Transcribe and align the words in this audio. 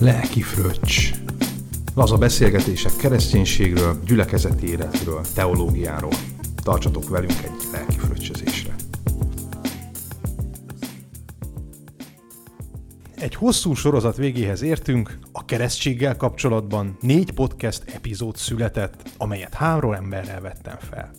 Lelki 0.00 0.42
fröccs. 0.42 1.14
Laza 1.94 2.16
beszélgetések 2.16 2.96
kereszténységről, 2.96 4.00
gyülekezeti 4.04 4.68
életről, 4.68 5.20
teológiáról. 5.34 6.12
Tartsatok 6.62 7.08
velünk 7.08 7.32
egy 7.42 7.68
lelki 7.72 7.98
fröccsözésre. 7.98 8.74
Egy 13.16 13.34
hosszú 13.34 13.74
sorozat 13.74 14.16
végéhez 14.16 14.62
értünk, 14.62 15.18
a 15.32 15.44
keresztséggel 15.44 16.16
kapcsolatban 16.16 16.96
négy 17.00 17.32
podcast 17.32 17.82
epizód 17.94 18.36
született, 18.36 19.08
amelyet 19.18 19.54
három 19.54 19.92
emberrel 19.92 20.40
vettem 20.40 20.76
fel. 20.90 21.10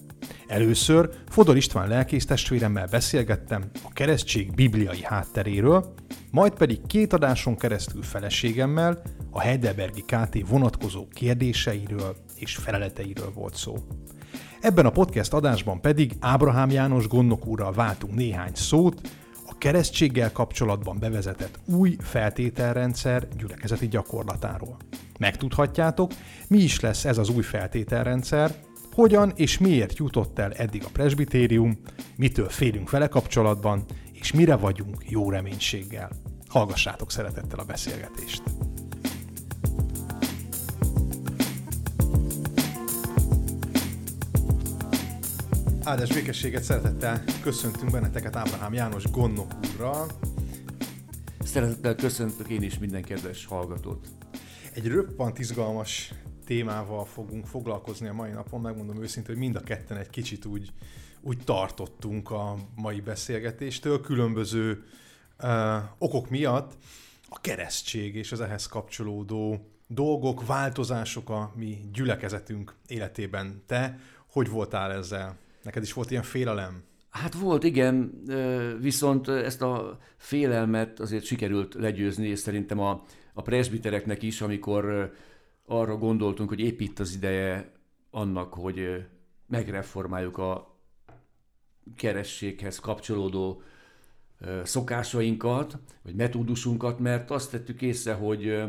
Először 0.52 1.10
Fodor 1.30 1.58
István 1.58 1.88
lelkész 1.88 2.26
testvéremmel 2.26 2.88
beszélgettem 2.88 3.64
a 3.84 3.94
keresztség 3.94 4.56
bibliai 4.56 5.04
hátteréről, 5.04 5.94
majd 6.32 6.54
pedig 6.54 6.80
két 6.88 7.14
adáson 7.14 7.58
keresztül 7.58 8.04
feleségemmel 8.04 9.02
a 9.30 9.42
Heidelbergi 9.42 10.02
KT 10.02 10.48
vonatkozó 10.48 11.08
kérdéseiről 11.08 12.16
és 12.36 12.56
feleleteiről 12.56 13.32
volt 13.34 13.56
szó. 13.56 13.76
Ebben 14.62 14.86
a 14.86 14.90
podcast 14.90 15.34
adásban 15.34 15.82
pedig 15.82 16.14
Ábrahám 16.20 16.70
János 16.70 17.08
gondnok 17.08 17.46
úrral 17.46 17.74
váltunk 17.74 18.16
néhány 18.16 18.54
szót, 18.54 19.02
a 19.48 19.58
keresztséggel 19.58 20.32
kapcsolatban 20.32 21.00
bevezetett 21.00 21.60
új 21.66 21.96
feltételrendszer 22.00 23.28
gyülekezeti 23.38 23.88
gyakorlatáról. 23.88 24.78
Megtudhatjátok, 25.20 26.12
mi 26.48 26.58
is 26.58 26.80
lesz 26.80 27.06
ez 27.06 27.18
az 27.18 27.30
új 27.30 27.44
feltételrendszer, 27.44 28.56
hogyan 28.94 29.32
és 29.36 29.58
miért 29.58 29.98
jutott 29.98 30.40
el 30.40 30.52
eddig 30.52 30.84
a 30.84 30.90
presbitérium, 30.94 31.80
mitől 32.16 32.50
félünk 32.50 32.90
vele 32.90 33.08
kapcsolatban, 33.08 33.86
és 34.14 34.32
mire 34.32 34.56
vagyunk 34.56 35.10
jó 35.10 35.30
reménységgel. 35.30 36.10
Hallgassátok 36.48 37.12
szeretettel 37.12 37.60
a 37.60 37.64
beszélgetést! 37.64 38.42
Áldás 45.84 46.14
békességet 46.14 46.64
szeretettel 46.64 47.24
köszöntünk 47.42 47.92
benneteket 47.92 48.36
Ábrahám 48.36 48.74
János 48.74 49.12
gondnok 49.12 49.52
úrral. 49.74 50.08
Szeretettel 51.44 51.96
köszöntök 51.96 52.50
én 52.50 52.62
is 52.62 52.80
minden 52.80 53.04
kedves 53.04 53.46
hallgatót. 53.46 54.08
Egy 54.74 54.88
röppant 54.88 55.40
izgalmas 55.40 56.14
témával 56.46 57.06
fogunk 57.06 57.46
foglalkozni 57.46 58.08
a 58.08 58.14
mai 58.14 58.32
napon. 58.32 58.62
Megmondom 58.62 59.02
őszintén, 59.02 59.34
hogy 59.34 59.44
mind 59.44 59.56
a 59.56 59.64
ketten 59.64 59.98
egy 59.98 60.10
kicsit 60.10 60.46
úgy, 60.46 60.72
úgy 61.22 61.38
tartottunk 61.44 62.32
a 62.32 62.56
mai 62.76 63.02
beszélgetéstől, 63.02 64.02
különböző 64.02 64.84
uh, 65.44 65.76
okok 65.98 66.30
miatt. 66.30 66.78
A 67.30 67.42
keresztség 67.42 68.16
és 68.16 68.32
az 68.32 68.42
ehhez 68.42 68.68
kapcsolódó 68.68 69.72
dolgok, 69.88 70.46
változások 70.46 71.30
a 71.30 71.52
mi 71.56 71.78
gyülekezetünk 71.94 72.76
életében. 72.88 73.64
Te 73.66 74.00
hogy 74.32 74.50
voltál 74.50 74.92
ezzel? 74.92 75.38
Neked 75.64 75.84
is 75.84 75.94
volt 75.94 76.12
ilyen 76.12 76.24
félelem? 76.24 76.84
Hát 77.10 77.34
volt, 77.34 77.64
igen, 77.64 78.24
viszont 78.80 79.28
ezt 79.28 79.62
a 79.62 80.00
félelmet 80.18 81.00
azért 81.00 81.24
sikerült 81.24 81.74
legyőzni, 81.74 82.28
és 82.28 82.40
szerintem 82.40 82.80
a, 82.80 83.04
a 83.34 83.42
presbitereknek 83.42 84.24
is, 84.24 84.42
amikor 84.42 85.14
arra 85.72 85.98
gondoltunk, 85.98 86.50
hogy 86.50 86.60
épp 86.60 86.80
itt 86.80 87.00
az 87.00 87.14
ideje 87.16 87.72
annak, 88.10 88.54
hogy 88.54 89.06
megreformáljuk 89.48 90.38
a 90.38 90.78
kerességhez 91.96 92.80
kapcsolódó 92.80 93.62
szokásainkat, 94.64 95.78
vagy 96.04 96.16
metódusunkat, 96.16 97.00
mert 97.00 97.32
azt 97.32 97.52
tettük 97.52 97.82
észre, 97.82 98.14
hogy, 98.14 98.64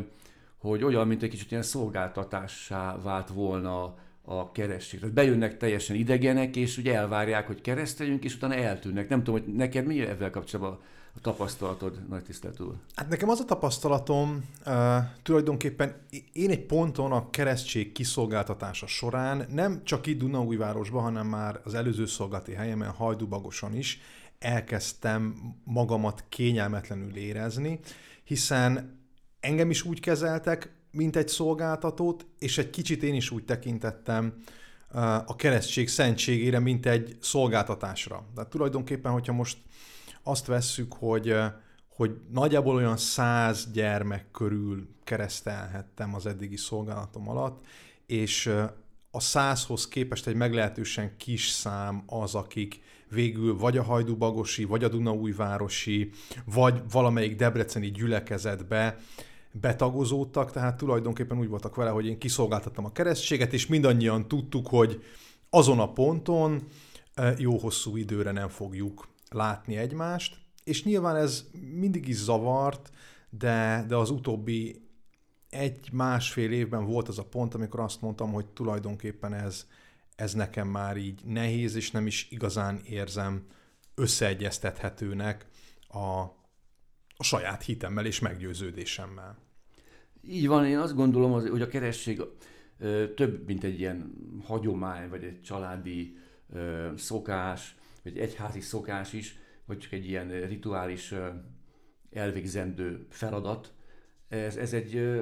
hogy 0.57 0.83
olyan, 0.83 1.07
mint 1.07 1.23
egy 1.23 1.29
kicsit 1.29 1.51
ilyen 1.51 1.63
szolgáltatássá 1.63 2.97
vált 3.01 3.29
volna 3.29 3.95
a 4.21 4.51
keresztség. 4.51 4.99
Tehát 4.99 5.15
bejönnek 5.15 5.57
teljesen 5.57 5.95
idegenek, 5.95 6.55
és 6.55 6.77
ugye 6.77 6.95
elvárják, 6.95 7.47
hogy 7.47 7.61
kereszteljünk, 7.61 8.23
és 8.23 8.35
utána 8.35 8.55
eltűnnek. 8.55 9.09
Nem 9.09 9.23
tudom, 9.23 9.41
hogy 9.41 9.53
neked 9.53 9.85
mi 9.85 10.01
ezzel 10.01 10.29
kapcsolatban 10.29 10.79
a 11.15 11.19
tapasztalatod, 11.21 12.07
nagy 12.09 12.23
tisztelt 12.23 12.59
úr? 12.59 12.73
Hát 12.95 13.09
nekem 13.09 13.29
az 13.29 13.39
a 13.39 13.45
tapasztalatom, 13.45 14.49
uh, 14.65 14.97
tulajdonképpen 15.23 15.95
én 16.33 16.49
egy 16.49 16.65
ponton 16.65 17.11
a 17.11 17.29
keresztség 17.29 17.91
kiszolgáltatása 17.91 18.87
során 18.87 19.45
nem 19.49 19.83
csak 19.83 20.07
itt 20.07 20.19
Dunaújvárosban, 20.19 21.01
hanem 21.01 21.27
már 21.27 21.59
az 21.63 21.73
előző 21.73 22.05
szolgálati 22.05 22.53
helyemen, 22.53 22.89
Hajdubagosan 22.89 23.75
is 23.75 23.99
elkezdtem 24.39 25.53
magamat 25.63 26.23
kényelmetlenül 26.29 27.15
érezni, 27.15 27.79
hiszen 28.23 28.99
engem 29.39 29.69
is 29.69 29.83
úgy 29.83 29.99
kezeltek, 29.99 30.73
mint 30.91 31.15
egy 31.15 31.27
szolgáltatót, 31.27 32.25
és 32.39 32.57
egy 32.57 32.69
kicsit 32.69 33.03
én 33.03 33.13
is 33.13 33.31
úgy 33.31 33.45
tekintettem 33.45 34.33
a 35.25 35.35
keresztség 35.35 35.89
szentségére, 35.89 36.59
mint 36.59 36.85
egy 36.85 37.17
szolgáltatásra. 37.21 38.25
De 38.35 38.45
tulajdonképpen, 38.45 39.11
hogyha 39.11 39.33
most 39.33 39.57
azt 40.23 40.45
vesszük, 40.45 40.93
hogy, 40.93 41.35
hogy 41.87 42.17
nagyjából 42.31 42.75
olyan 42.75 42.97
száz 42.97 43.71
gyermek 43.71 44.31
körül 44.31 44.87
keresztelhettem 45.03 46.15
az 46.15 46.25
eddigi 46.25 46.57
szolgálatom 46.57 47.29
alatt, 47.29 47.65
és 48.05 48.53
a 49.11 49.19
százhoz 49.19 49.87
képest 49.87 50.27
egy 50.27 50.35
meglehetősen 50.35 51.17
kis 51.17 51.47
szám 51.47 52.03
az, 52.05 52.35
akik 52.35 52.81
végül 53.09 53.57
vagy 53.57 53.77
a 53.77 53.83
Hajdúbagosi, 53.83 54.63
vagy 54.63 54.83
a 54.83 54.87
Dunaújvárosi, 54.87 56.09
vagy 56.45 56.81
valamelyik 56.91 57.35
debreceni 57.35 57.91
gyülekezetbe 57.91 58.97
betagozódtak, 59.51 60.51
tehát 60.51 60.77
tulajdonképpen 60.77 61.37
úgy 61.37 61.47
voltak 61.47 61.75
vele, 61.75 61.89
hogy 61.89 62.05
én 62.05 62.17
kiszolgáltattam 62.17 62.85
a 62.85 62.91
keresztséget, 62.91 63.53
és 63.53 63.67
mindannyian 63.67 64.27
tudtuk, 64.27 64.67
hogy 64.67 65.03
azon 65.49 65.79
a 65.79 65.91
ponton 65.91 66.67
jó 67.37 67.57
hosszú 67.57 67.95
időre 67.95 68.31
nem 68.31 68.49
fogjuk 68.49 69.07
látni 69.33 69.77
egymást, 69.77 70.37
és 70.63 70.83
nyilván 70.83 71.15
ez 71.15 71.49
mindig 71.73 72.07
is 72.07 72.15
zavart, 72.15 72.89
de, 73.29 73.85
de 73.87 73.95
az 73.95 74.09
utóbbi 74.09 74.87
egy-másfél 75.49 76.51
évben 76.51 76.85
volt 76.85 77.07
az 77.07 77.19
a 77.19 77.25
pont, 77.25 77.53
amikor 77.53 77.79
azt 77.79 78.01
mondtam, 78.01 78.31
hogy 78.31 78.45
tulajdonképpen 78.45 79.33
ez, 79.33 79.67
ez 80.15 80.33
nekem 80.33 80.67
már 80.67 80.97
így 80.97 81.21
nehéz, 81.25 81.75
és 81.75 81.91
nem 81.91 82.07
is 82.07 82.27
igazán 82.31 82.79
érzem 82.85 83.45
összeegyeztethetőnek 83.95 85.45
a, 85.87 86.19
a 87.17 87.23
saját 87.23 87.63
hitemmel 87.63 88.05
és 88.05 88.19
meggyőződésemmel. 88.19 89.37
Így 90.27 90.47
van, 90.47 90.65
én 90.65 90.77
azt 90.77 90.95
gondolom, 90.95 91.31
hogy 91.31 91.61
a 91.61 91.67
keresség 91.67 92.21
több, 93.15 93.45
mint 93.45 93.63
egy 93.63 93.79
ilyen 93.79 94.13
hagyomány, 94.43 95.09
vagy 95.09 95.23
egy 95.23 95.41
családi 95.41 96.17
szokás, 96.95 97.75
vagy 98.03 98.17
egyházi 98.17 98.59
szokás 98.59 99.13
is, 99.13 99.37
vagy 99.65 99.77
csak 99.77 99.91
egy 99.91 100.07
ilyen 100.07 100.47
rituális 100.47 101.13
elvégzendő 102.11 103.05
feladat. 103.09 103.73
Ez, 104.27 104.55
ez 104.55 104.73
egy 104.73 105.21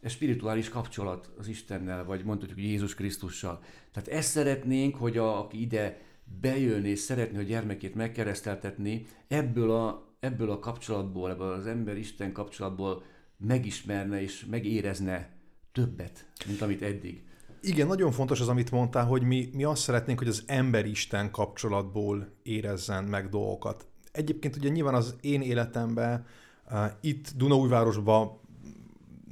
ez 0.00 0.12
spirituális 0.12 0.68
kapcsolat 0.68 1.30
az 1.38 1.48
Istennel, 1.48 2.04
vagy 2.04 2.24
mondhatjuk 2.24 2.58
Jézus 2.58 2.94
Krisztussal. 2.94 3.62
Tehát 3.92 4.08
ezt 4.08 4.30
szeretnénk, 4.30 4.96
hogy 4.96 5.16
a, 5.16 5.38
aki 5.38 5.60
ide 5.60 6.00
bejön 6.40 6.84
és 6.84 6.98
szeretné 6.98 7.38
a 7.38 7.42
gyermekét 7.42 7.94
megkereszteltetni, 7.94 9.06
ebből 9.28 9.70
a, 9.70 10.16
ebből 10.20 10.50
a 10.50 10.58
kapcsolatból, 10.58 11.30
ebből 11.30 11.52
az 11.52 11.66
ember-Isten 11.66 12.32
kapcsolatból 12.32 13.02
megismerne 13.36 14.22
és 14.22 14.44
megérezne 14.44 15.36
többet, 15.72 16.26
mint 16.46 16.60
amit 16.60 16.82
eddig. 16.82 17.26
Igen, 17.60 17.86
nagyon 17.86 18.12
fontos 18.12 18.40
az, 18.40 18.48
amit 18.48 18.70
mondtál, 18.70 19.06
hogy 19.06 19.22
mi, 19.22 19.50
mi 19.52 19.64
azt 19.64 19.82
szeretnénk, 19.82 20.18
hogy 20.18 20.28
az 20.28 20.42
ember-isten 20.46 21.30
kapcsolatból 21.30 22.28
érezzen 22.42 23.04
meg 23.04 23.28
dolgokat. 23.28 23.86
Egyébként 24.12 24.56
ugye 24.56 24.68
nyilván 24.68 24.94
az 24.94 25.16
én 25.20 25.42
életemben 25.42 26.26
uh, 26.70 26.84
itt 27.00 27.32
Dunaújvárosban 27.36 28.40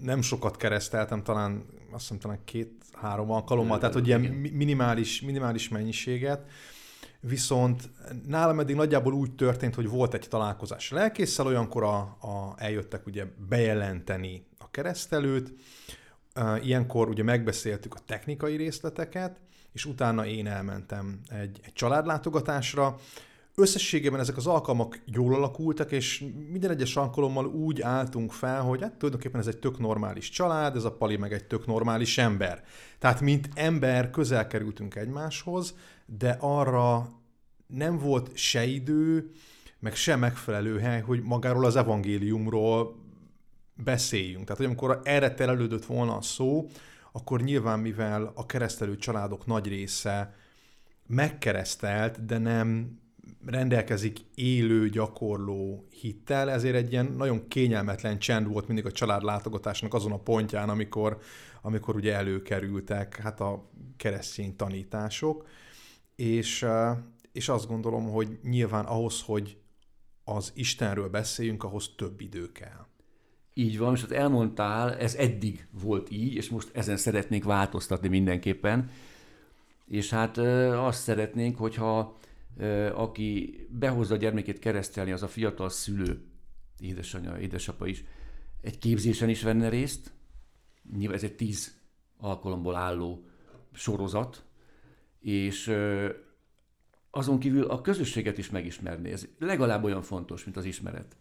nem 0.03 0.23
sokat 0.23 0.57
kereszteltem, 0.57 1.23
talán 1.23 1.65
azt 1.91 2.03
hiszem 2.03 2.19
talán 2.19 2.39
két-három 2.45 3.31
alkalommal, 3.31 3.79
tehát 3.79 3.95
hogy 3.95 4.07
ilyen 4.07 4.21
minimális, 4.53 5.23
minimális 5.23 5.69
mennyiséget. 5.69 6.47
Viszont 7.21 7.91
nálam 8.27 8.61
eddig 8.61 8.77
nagyjából 8.77 9.13
úgy 9.13 9.35
történt, 9.35 9.75
hogy 9.75 9.89
volt 9.89 10.15
egy 10.15 10.29
találkozás 10.29 10.91
lelkészsel, 10.91 11.47
olyankor 11.47 11.83
a, 11.83 11.97
a, 11.99 12.55
eljöttek 12.57 13.07
ugye 13.07 13.25
bejelenteni 13.49 14.47
a 14.59 14.71
keresztelőt, 14.71 15.55
Ilyenkor 16.63 17.09
ugye 17.09 17.23
megbeszéltük 17.23 17.95
a 17.95 18.01
technikai 18.07 18.57
részleteket, 18.57 19.41
és 19.73 19.85
utána 19.85 20.27
én 20.27 20.47
elmentem 20.47 21.21
egy, 21.29 21.61
egy 21.65 21.73
családlátogatásra. 21.73 22.97
Összességében 23.55 24.21
ezek 24.21 24.37
az 24.37 24.47
alkalmak 24.47 25.01
jól 25.05 25.35
alakultak, 25.35 25.93
és 25.93 26.25
minden 26.51 26.71
egyes 26.71 26.97
alkalommal 26.97 27.47
úgy 27.47 27.81
álltunk 27.81 28.33
fel, 28.33 28.63
hogy 28.63 28.83
hát 28.83 28.97
tulajdonképpen 28.97 29.41
ez 29.41 29.47
egy 29.47 29.59
tök 29.59 29.79
normális 29.79 30.31
család, 30.31 30.77
ez 30.77 30.85
a 30.85 30.93
Pali 30.93 31.17
meg 31.17 31.33
egy 31.33 31.45
tök 31.45 31.67
normális 31.67 32.19
ember. 32.19 32.65
Tehát 32.99 33.21
mint 33.21 33.49
ember 33.55 34.11
közel 34.11 34.47
kerültünk 34.47 34.95
egymáshoz, 34.95 35.75
de 36.07 36.37
arra 36.41 37.09
nem 37.67 37.99
volt 37.99 38.37
se 38.37 38.65
idő, 38.65 39.31
meg 39.79 39.95
se 39.95 40.17
megfelelő 40.17 40.79
hely, 40.79 41.01
hogy 41.01 41.23
magáról 41.23 41.65
az 41.65 41.77
evangéliumról 41.77 43.06
beszéljünk. 43.77 44.45
Tehát, 44.45 44.57
hogy 44.57 44.67
amikor 44.67 45.01
erre 45.05 45.35
terelődött 45.35 45.85
volna 45.85 46.17
a 46.17 46.23
szó, 46.23 46.69
akkor 47.13 47.43
nyilván, 47.43 47.79
mivel 47.79 48.33
a 48.35 48.47
keresztelő 48.47 48.97
családok 48.97 49.47
nagy 49.47 49.69
része 49.69 50.35
megkeresztelt, 51.07 52.25
de 52.25 52.39
nem 52.39 52.99
rendelkezik 53.47 54.19
élő, 54.35 54.89
gyakorló 54.89 55.87
hittel, 55.91 56.51
ezért 56.51 56.75
egy 56.75 56.93
ilyen 56.93 57.07
nagyon 57.07 57.49
kényelmetlen 57.49 58.19
csend 58.19 58.47
volt 58.47 58.67
mindig 58.67 58.87
a 58.87 58.93
család 58.93 59.23
látogatásnak 59.23 59.95
azon 59.95 60.13
a 60.13 60.19
pontján, 60.19 60.69
amikor, 60.69 61.19
amikor 61.63 61.97
ugye 61.97 62.15
előkerültek 62.15 63.17
hát 63.17 63.41
a 63.41 63.71
keresztény 63.97 64.57
tanítások, 64.57 65.49
és, 66.17 66.67
és 67.33 67.49
azt 67.49 67.67
gondolom, 67.67 68.11
hogy 68.11 68.39
nyilván 68.43 68.85
ahhoz, 68.85 69.23
hogy 69.23 69.59
az 70.25 70.53
Istenről 70.55 71.09
beszéljünk, 71.09 71.65
ahhoz 71.65 71.91
több 71.97 72.21
idő 72.21 72.53
kell. 72.53 72.87
Így 73.59 73.79
van, 73.79 73.95
és 73.95 74.01
hát 74.01 74.11
elmondtál, 74.11 74.95
ez 74.95 75.15
eddig 75.15 75.67
volt 75.71 76.11
így, 76.11 76.35
és 76.35 76.49
most 76.49 76.69
ezen 76.73 76.97
szeretnénk 76.97 77.45
változtatni 77.45 78.09
mindenképpen. 78.09 78.91
És 79.87 80.11
hát 80.11 80.39
azt 80.39 81.03
szeretnénk, 81.03 81.57
hogyha 81.57 82.17
aki 82.95 83.59
behozza 83.71 84.15
a 84.15 84.17
gyermekét 84.17 84.59
keresztelni, 84.59 85.13
az 85.13 85.23
a 85.23 85.29
fiatal 85.29 85.69
szülő, 85.69 86.25
édesanyja, 86.79 87.39
édesapa 87.39 87.87
is, 87.87 88.05
egy 88.61 88.79
képzésen 88.79 89.29
is 89.29 89.43
venne 89.43 89.69
részt. 89.69 90.13
Nyilván 90.97 91.17
ez 91.17 91.25
egy 91.25 91.37
tíz 91.37 91.75
alkalomból 92.19 92.75
álló 92.75 93.25
sorozat, 93.73 94.45
és 95.21 95.73
azon 97.11 97.39
kívül 97.39 97.65
a 97.65 97.81
közösséget 97.81 98.39
is 98.39 98.51
megismerni. 98.51 99.11
Ez 99.11 99.29
legalább 99.39 99.85
olyan 99.85 100.03
fontos, 100.03 100.45
mint 100.45 100.57
az 100.57 100.65
ismeret. 100.65 101.17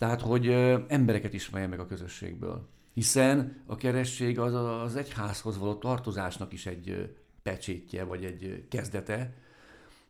Tehát, 0.00 0.20
hogy 0.20 0.48
embereket 0.88 1.32
ismerje 1.32 1.66
meg 1.66 1.80
a 1.80 1.86
közösségből. 1.86 2.68
Hiszen 2.94 3.62
a 3.66 3.76
keresség 3.76 4.38
az 4.38 4.54
az 4.54 4.96
egyházhoz 4.96 5.58
való 5.58 5.74
tartozásnak 5.74 6.52
is 6.52 6.66
egy 6.66 7.14
pecsétje, 7.42 8.04
vagy 8.04 8.24
egy 8.24 8.64
kezdete, 8.68 9.34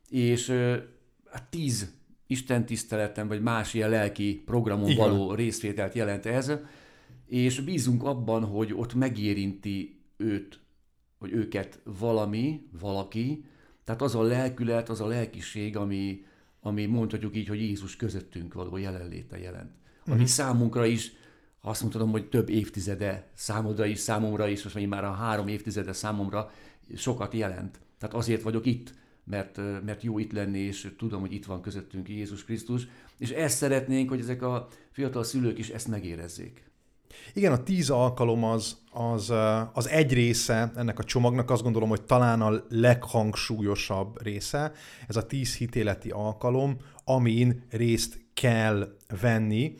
és 0.09 0.49
hát 1.31 1.51
tíz 1.51 1.93
Isten 2.27 2.67
tiszteleten, 2.67 3.29
vagy 3.29 3.43
más 3.43 3.75
ilyen 3.75 3.91
lelki 3.91 4.43
programon 4.45 4.91
Igen. 4.91 5.09
való 5.09 5.35
részvételt 5.35 5.95
jelent 5.95 6.27
ez, 6.27 6.53
és 7.27 7.61
bízunk 7.61 8.03
abban, 8.03 8.45
hogy 8.45 8.73
ott 8.75 8.95
megérinti 8.95 10.01
őt, 10.17 10.61
vagy 11.19 11.33
őket 11.33 11.81
valami, 11.85 12.67
valaki, 12.81 13.45
tehát 13.85 14.03
az 14.03 14.15
a 14.15 14.23
lelkület, 14.23 14.89
az 14.89 15.01
a 15.01 15.07
lelkiség, 15.07 15.77
ami, 15.77 16.25
ami 16.61 16.87
mondhatjuk 16.87 17.37
így, 17.37 17.49
hogy 17.49 17.61
Jézus 17.61 17.97
közöttünk 17.97 18.55
való 18.55 18.77
jelenléte 18.77 19.39
jelent. 19.39 19.79
Ami 20.11 20.21
uh-huh. 20.21 20.35
számunkra 20.35 20.87
is, 20.87 21.13
azt 21.63 21.81
mondhatom, 21.81 22.11
hogy 22.11 22.29
több 22.29 22.49
évtizede 22.49 23.31
számodra 23.35 23.85
is, 23.85 23.99
számomra 23.99 24.49
is, 24.49 24.63
most 24.63 24.87
már 24.87 25.05
a 25.05 25.13
három 25.13 25.49
évtizede 25.49 25.93
számomra 25.93 26.51
sokat 26.97 27.35
jelent. 27.35 27.81
Tehát 27.99 28.15
azért 28.15 28.43
vagyok 28.43 28.67
itt, 28.67 28.95
mert, 29.25 29.57
mert 29.85 30.03
jó 30.03 30.19
itt 30.19 30.33
lenni, 30.33 30.59
és 30.59 30.93
tudom, 30.99 31.21
hogy 31.21 31.33
itt 31.33 31.45
van 31.45 31.61
közöttünk 31.61 32.09
Jézus 32.09 32.45
Krisztus, 32.45 32.89
és 33.19 33.31
ezt 33.31 33.57
szeretnénk, 33.57 34.09
hogy 34.09 34.21
ezek 34.21 34.43
a 34.43 34.69
fiatal 34.91 35.25
szülők 35.25 35.59
is 35.59 35.69
ezt 35.69 35.89
megérezzék. 35.89 36.71
Igen, 37.35 37.53
a 37.53 37.63
tíz 37.63 37.91
alkalom 37.91 38.45
az, 38.45 38.77
az, 38.91 39.33
az 39.73 39.89
egy 39.89 40.13
része 40.13 40.73
ennek 40.77 40.99
a 40.99 41.05
csomagnak, 41.05 41.51
azt 41.51 41.63
gondolom, 41.63 41.89
hogy 41.89 42.03
talán 42.03 42.41
a 42.41 42.65
leghangsúlyosabb 42.69 44.23
része, 44.23 44.73
ez 45.09 45.17
a 45.17 45.27
tíz 45.27 45.57
hitéleti 45.57 46.11
alkalom, 46.11 46.77
amin 47.05 47.63
részt 47.71 48.19
kell 48.35 48.97
venni, 49.21 49.75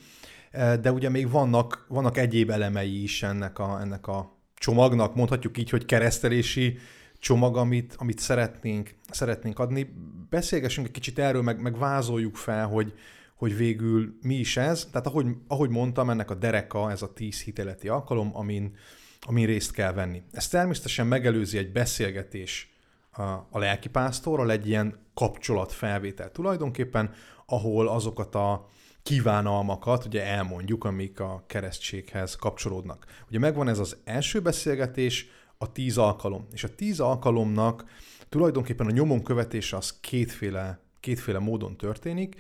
de 0.53 0.93
ugye 0.93 1.09
még 1.09 1.31
vannak, 1.31 1.85
vannak 1.89 2.17
egyéb 2.17 2.51
elemei 2.51 3.03
is 3.03 3.23
ennek 3.23 3.59
a, 3.59 3.81
ennek 3.81 4.07
a 4.07 4.39
csomagnak, 4.55 5.15
mondhatjuk 5.15 5.59
így, 5.59 5.71
hogy 5.71 5.85
keresztelési 5.85 6.79
csomag, 7.19 7.57
amit, 7.57 7.95
amit 7.99 8.19
szeretnénk, 8.19 8.95
szeretnénk 9.11 9.59
adni. 9.59 9.95
Beszélgessünk 10.31 10.87
egy 10.87 10.93
kicsit 10.93 11.19
erről, 11.19 11.43
meg, 11.43 11.61
meg 11.61 11.79
vázoljuk 11.79 12.37
fel, 12.37 12.67
hogy, 12.67 12.95
hogy 13.37 13.57
végül 13.57 14.19
mi 14.23 14.35
is 14.35 14.57
ez. 14.57 14.89
Tehát 14.93 15.07
ahogy, 15.07 15.27
ahogy 15.47 15.71
mondtam, 15.71 16.11
ennek 16.11 16.31
a 16.31 16.35
dereka, 16.35 16.91
ez 16.91 17.03
a 17.03 17.13
tíz 17.13 17.43
hiteleti 17.43 17.89
alkalom, 17.89 18.37
amin, 18.37 18.77
amin 19.21 19.47
részt 19.47 19.73
kell 19.73 19.93
venni. 19.93 20.23
Ez 20.33 20.49
természetesen 20.49 21.07
megelőzi 21.07 21.59
egy 21.59 21.73
beszélgetés 21.73 22.73
a, 23.11 23.23
a 23.23 23.59
lelkipásztorral, 23.59 24.51
egy 24.51 24.69
ilyen 24.69 24.99
kapcsolatfelvétel 25.15 26.33
tulajdonképpen, 26.33 27.15
ahol 27.47 27.89
azokat 27.89 28.35
a 28.35 28.69
kívánalmakat 29.03 30.05
ugye 30.05 30.25
elmondjuk, 30.25 30.85
amik 30.85 31.21
a 31.21 31.45
keresztséghez 31.47 32.37
kapcsolódnak. 32.37 33.07
Ugye 33.29 33.39
megvan 33.39 33.69
ez 33.69 33.79
az 33.79 33.97
első 34.05 34.41
beszélgetés, 34.41 35.29
a 35.59 35.73
tíz 35.73 35.99
alkalom. 35.99 36.47
És 36.53 36.65
a 36.65 36.75
tíz 36.75 37.01
alkalomnak 37.01 37.85
tulajdonképpen 38.29 38.87
a 38.87 38.91
nyomon 38.91 39.23
követése 39.23 39.77
az 39.77 40.01
kétféle, 40.01 40.81
kétféle 41.01 41.39
módon 41.39 41.77
történik. 41.77 42.37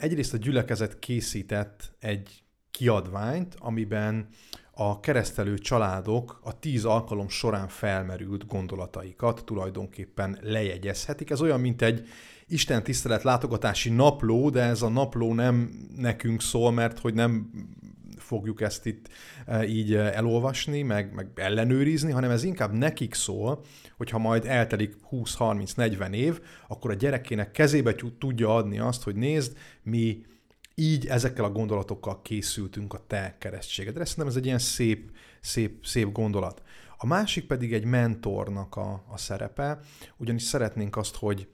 Egyrészt 0.00 0.34
a 0.34 0.36
gyülekezet 0.36 0.98
készített 0.98 1.92
egy 1.98 2.42
kiadványt, 2.70 3.56
amiben 3.58 4.28
a 4.72 5.00
keresztelő 5.00 5.58
családok 5.58 6.40
a 6.42 6.58
tíz 6.58 6.84
alkalom 6.84 7.28
során 7.28 7.68
felmerült 7.68 8.46
gondolataikat 8.46 9.44
tulajdonképpen 9.44 10.38
lejegyezhetik. 10.42 11.30
Ez 11.30 11.40
olyan, 11.40 11.60
mint 11.60 11.82
egy 11.82 12.08
Isten 12.50 12.82
tisztelet 12.82 13.22
látogatási 13.22 13.90
napló, 13.90 14.50
de 14.50 14.62
ez 14.62 14.82
a 14.82 14.88
napló 14.88 15.34
nem 15.34 15.70
nekünk 15.96 16.42
szól, 16.42 16.72
mert 16.72 16.98
hogy 16.98 17.14
nem 17.14 17.50
fogjuk 18.16 18.60
ezt 18.60 18.86
itt 18.86 19.08
e, 19.46 19.66
így 19.66 19.94
e, 19.94 19.98
elolvasni, 19.98 20.82
meg, 20.82 21.14
meg 21.14 21.28
ellenőrizni, 21.34 22.12
hanem 22.12 22.30
ez 22.30 22.44
inkább 22.44 22.72
nekik 22.72 23.14
szól, 23.14 23.64
hogyha 23.96 24.18
majd 24.18 24.44
eltelik 24.46 24.96
20-30-40 25.10 26.12
év, 26.12 26.40
akkor 26.68 26.90
a 26.90 26.94
gyerekének 26.94 27.50
kezébe 27.50 27.94
tudja 28.18 28.54
adni 28.54 28.78
azt, 28.78 29.02
hogy 29.02 29.14
nézd, 29.14 29.56
mi 29.82 30.22
így 30.74 31.06
ezekkel 31.06 31.44
a 31.44 31.50
gondolatokkal 31.50 32.22
készültünk 32.22 32.94
a 32.94 33.04
te 33.06 33.36
keresztségedre. 33.38 34.04
Szerintem 34.04 34.26
ez 34.26 34.36
egy 34.36 34.46
ilyen 34.46 34.58
szép, 34.58 35.10
szép, 35.40 35.84
szép 35.84 36.12
gondolat. 36.12 36.62
A 36.96 37.06
másik 37.06 37.46
pedig 37.46 37.72
egy 37.72 37.84
mentornak 37.84 38.76
a, 38.76 39.04
a 39.08 39.16
szerepe, 39.16 39.80
ugyanis 40.16 40.42
szeretnénk 40.42 40.96
azt, 40.96 41.16
hogy 41.16 41.48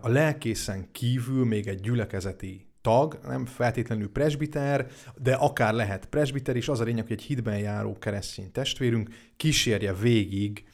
a 0.00 0.08
lelkészen 0.08 0.88
kívül 0.92 1.44
még 1.44 1.66
egy 1.66 1.80
gyülekezeti 1.80 2.66
tag, 2.80 3.18
nem 3.26 3.46
feltétlenül 3.46 4.12
presbiter, 4.12 4.86
de 5.16 5.34
akár 5.34 5.74
lehet 5.74 6.06
presbiter 6.06 6.56
is. 6.56 6.68
Az 6.68 6.80
a 6.80 6.84
lényeg, 6.84 7.06
hogy 7.06 7.16
egy 7.16 7.22
hitben 7.22 7.58
járó 7.58 7.98
keresztény 7.98 8.52
testvérünk 8.52 9.08
kísérje 9.36 9.94
végig 9.94 10.64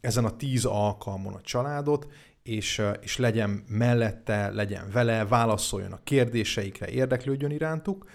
ezen 0.00 0.24
a 0.24 0.36
tíz 0.36 0.64
alkalmon 0.64 1.34
a 1.34 1.40
családot, 1.40 2.06
és, 2.42 2.82
és 3.00 3.16
legyen 3.16 3.64
mellette, 3.68 4.50
legyen 4.50 4.90
vele, 4.92 5.26
válaszoljon 5.26 5.92
a 5.92 6.02
kérdéseikre, 6.04 6.88
érdeklődjön 6.88 7.50
irántuk. 7.50 8.10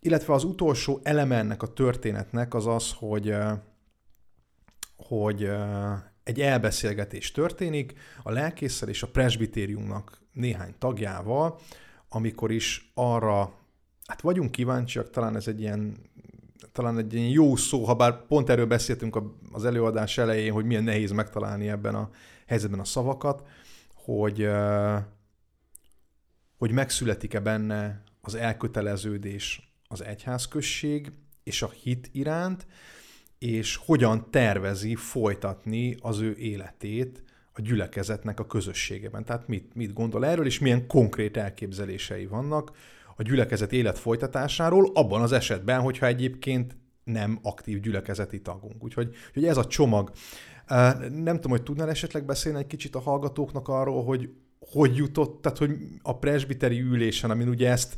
Illetve 0.00 0.32
az 0.32 0.44
utolsó 0.44 1.00
eleme 1.02 1.36
ennek 1.36 1.62
a 1.62 1.72
történetnek 1.72 2.54
az 2.54 2.66
az, 2.66 2.92
hogy, 2.98 3.34
hogy 4.96 5.50
egy 6.28 6.40
elbeszélgetés 6.40 7.32
történik 7.32 7.94
a 8.22 8.30
lelkészsel 8.30 8.88
és 8.88 9.02
a 9.02 9.06
presbitériumnak 9.06 10.22
néhány 10.32 10.74
tagjával, 10.78 11.58
amikor 12.08 12.50
is 12.50 12.90
arra, 12.94 13.54
hát 14.06 14.20
vagyunk 14.20 14.50
kíváncsiak, 14.50 15.10
talán 15.10 15.36
ez 15.36 15.48
egy 15.48 15.60
ilyen 15.60 15.96
talán 16.72 16.98
egy 16.98 17.14
ilyen 17.14 17.28
jó 17.28 17.56
szó, 17.56 17.84
ha 17.84 17.94
bár 17.94 18.26
pont 18.26 18.48
erről 18.48 18.66
beszéltünk 18.66 19.18
az 19.52 19.64
előadás 19.64 20.18
elején, 20.18 20.52
hogy 20.52 20.64
milyen 20.64 20.84
nehéz 20.84 21.10
megtalálni 21.10 21.68
ebben 21.68 21.94
a 21.94 22.10
helyzetben 22.46 22.80
a 22.80 22.84
szavakat, 22.84 23.46
hogy, 23.94 24.48
hogy 26.58 26.70
megszületik-e 26.70 27.40
benne 27.40 28.02
az 28.20 28.34
elköteleződés 28.34 29.72
az 29.88 30.04
egyházközség 30.04 31.12
és 31.42 31.62
a 31.62 31.70
hit 31.82 32.08
iránt, 32.12 32.66
és 33.38 33.76
hogyan 33.76 34.30
tervezi 34.30 34.94
folytatni 34.94 35.96
az 36.00 36.20
ő 36.20 36.36
életét 36.36 37.22
a 37.52 37.60
gyülekezetnek 37.60 38.40
a 38.40 38.46
közösségében. 38.46 39.24
Tehát 39.24 39.48
mit, 39.48 39.74
mit 39.74 39.92
gondol 39.92 40.26
erről, 40.26 40.46
és 40.46 40.58
milyen 40.58 40.86
konkrét 40.86 41.36
elképzelései 41.36 42.26
vannak 42.26 42.70
a 43.16 43.22
gyülekezet 43.22 43.72
élet 43.72 43.98
folytatásáról, 43.98 44.90
abban 44.94 45.22
az 45.22 45.32
esetben, 45.32 45.80
hogyha 45.80 46.06
egyébként 46.06 46.76
nem 47.04 47.38
aktív 47.42 47.80
gyülekezeti 47.80 48.40
tagunk. 48.40 48.84
Úgyhogy, 48.84 49.14
úgyhogy 49.28 49.44
ez 49.44 49.56
a 49.56 49.66
csomag. 49.66 50.10
Nem 51.10 51.34
tudom, 51.34 51.50
hogy 51.50 51.62
tudnál 51.62 51.90
esetleg 51.90 52.24
beszélni 52.24 52.58
egy 52.58 52.66
kicsit 52.66 52.94
a 52.94 53.00
hallgatóknak 53.00 53.68
arról, 53.68 54.04
hogy 54.04 54.30
hogy 54.70 54.96
jutott, 54.96 55.42
tehát 55.42 55.58
hogy 55.58 55.76
a 56.02 56.18
presbiteri 56.18 56.80
ülésen, 56.80 57.30
amin 57.30 57.48
ugye 57.48 57.70
ezt 57.70 57.96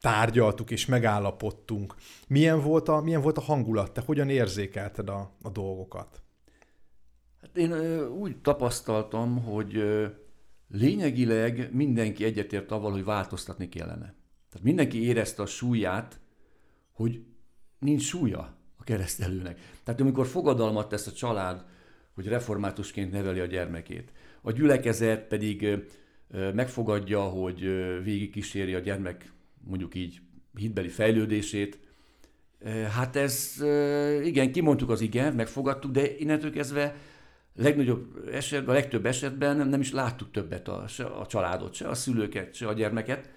tárgyaltuk 0.00 0.70
és 0.70 0.86
megállapodtunk, 0.86 1.94
milyen 2.28 2.60
volt 2.60 2.88
a, 2.88 3.00
milyen 3.00 3.22
volt 3.22 3.38
a 3.38 3.40
hangulat, 3.40 3.92
te 3.92 4.00
hogyan 4.00 4.28
érzékelted 4.28 5.08
a, 5.08 5.32
a 5.42 5.50
dolgokat? 5.50 6.22
Hát 7.40 7.56
én 7.56 7.72
úgy 8.08 8.36
tapasztaltam, 8.36 9.42
hogy 9.42 9.82
lényegileg 10.68 11.68
mindenki 11.72 12.24
egyetért 12.24 12.70
avval, 12.70 12.90
hogy 12.90 13.04
változtatni 13.04 13.68
kellene. 13.68 14.14
Tehát 14.50 14.62
mindenki 14.62 15.02
érezte 15.02 15.42
a 15.42 15.46
súlyát, 15.46 16.20
hogy 16.92 17.24
nincs 17.78 18.02
súlya 18.02 18.56
a 18.76 18.84
keresztelőnek. 18.84 19.60
Tehát 19.84 20.00
amikor 20.00 20.26
fogadalmat 20.26 20.88
tesz 20.88 21.06
a 21.06 21.12
család, 21.12 21.64
hogy 22.14 22.26
reformátusként 22.26 23.12
neveli 23.12 23.40
a 23.40 23.46
gyermekét, 23.46 24.12
a 24.42 24.52
gyülekezet 24.52 25.26
pedig 25.26 25.78
megfogadja, 26.54 27.22
hogy 27.22 27.60
végigkíséri 28.02 28.74
a 28.74 28.78
gyermek 28.78 29.32
mondjuk 29.68 29.94
így 29.94 30.20
hitbeli 30.54 30.88
fejlődését, 30.88 31.78
Hát 32.90 33.16
ez, 33.16 33.62
igen, 34.22 34.52
kimondtuk 34.52 34.90
az 34.90 35.00
igen, 35.00 35.34
megfogadtuk, 35.34 35.90
de 35.90 36.16
innentől 36.16 36.50
kezdve 36.50 36.96
legnagyobb 37.54 38.28
esetben, 38.32 38.74
a 38.74 38.78
legtöbb 38.78 39.06
esetben 39.06 39.68
nem 39.68 39.80
is 39.80 39.92
láttuk 39.92 40.30
többet 40.30 40.68
a, 40.68 40.86
se 40.86 41.04
a 41.04 41.26
családot, 41.26 41.74
se 41.74 41.88
a 41.88 41.94
szülőket, 41.94 42.54
se 42.54 42.68
a 42.68 42.72
gyermeket. 42.72 43.30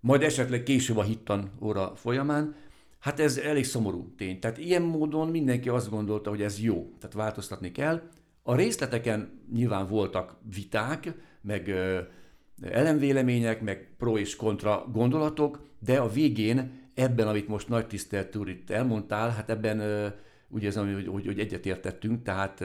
Majd 0.00 0.22
esetleg 0.22 0.62
később 0.62 0.96
a 0.96 1.02
hittan 1.02 1.50
óra 1.60 1.92
folyamán. 1.96 2.54
Hát 2.98 3.20
ez 3.20 3.38
elég 3.38 3.64
szomorú 3.64 4.14
tény. 4.16 4.38
Tehát 4.38 4.58
ilyen 4.58 4.82
módon 4.82 5.28
mindenki 5.28 5.68
azt 5.68 5.90
gondolta, 5.90 6.30
hogy 6.30 6.42
ez 6.42 6.60
jó, 6.60 6.92
tehát 6.98 7.16
változtatni 7.16 7.72
kell. 7.72 8.02
A 8.42 8.54
részleteken 8.54 9.40
nyilván 9.52 9.88
voltak 9.88 10.36
viták, 10.54 11.14
meg 11.40 11.74
ellenvélemények, 12.62 13.60
meg 13.60 13.88
pro 13.98 14.18
és 14.18 14.36
kontra 14.36 14.86
gondolatok, 14.92 15.66
de 15.78 15.98
a 15.98 16.08
végén 16.08 16.82
ebben, 16.94 17.28
amit 17.28 17.48
most 17.48 17.68
nagy 17.68 17.86
tisztelt 17.86 18.36
úr 18.36 18.48
itt 18.48 18.70
elmondtál, 18.70 19.30
hát 19.30 19.50
ebben 19.50 20.12
ugye 20.48 20.68
ez, 20.68 20.76
hogy, 20.76 21.06
hogy, 21.06 21.26
hogy 21.26 21.38
egyetértettünk, 21.38 22.22
tehát 22.22 22.64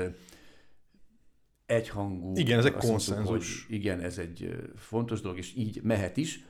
egyhangú. 1.65 2.31
Igen, 2.35 2.59
ez 2.59 2.65
egy 2.65 2.73
konszenzus. 2.73 3.29
Mondtuk, 3.29 3.67
hogy 3.67 3.75
igen, 3.75 3.99
ez 3.99 4.17
egy 4.17 4.55
fontos 4.75 5.21
dolog, 5.21 5.37
és 5.37 5.55
így 5.55 5.81
mehet 5.83 6.17
is. 6.17 6.45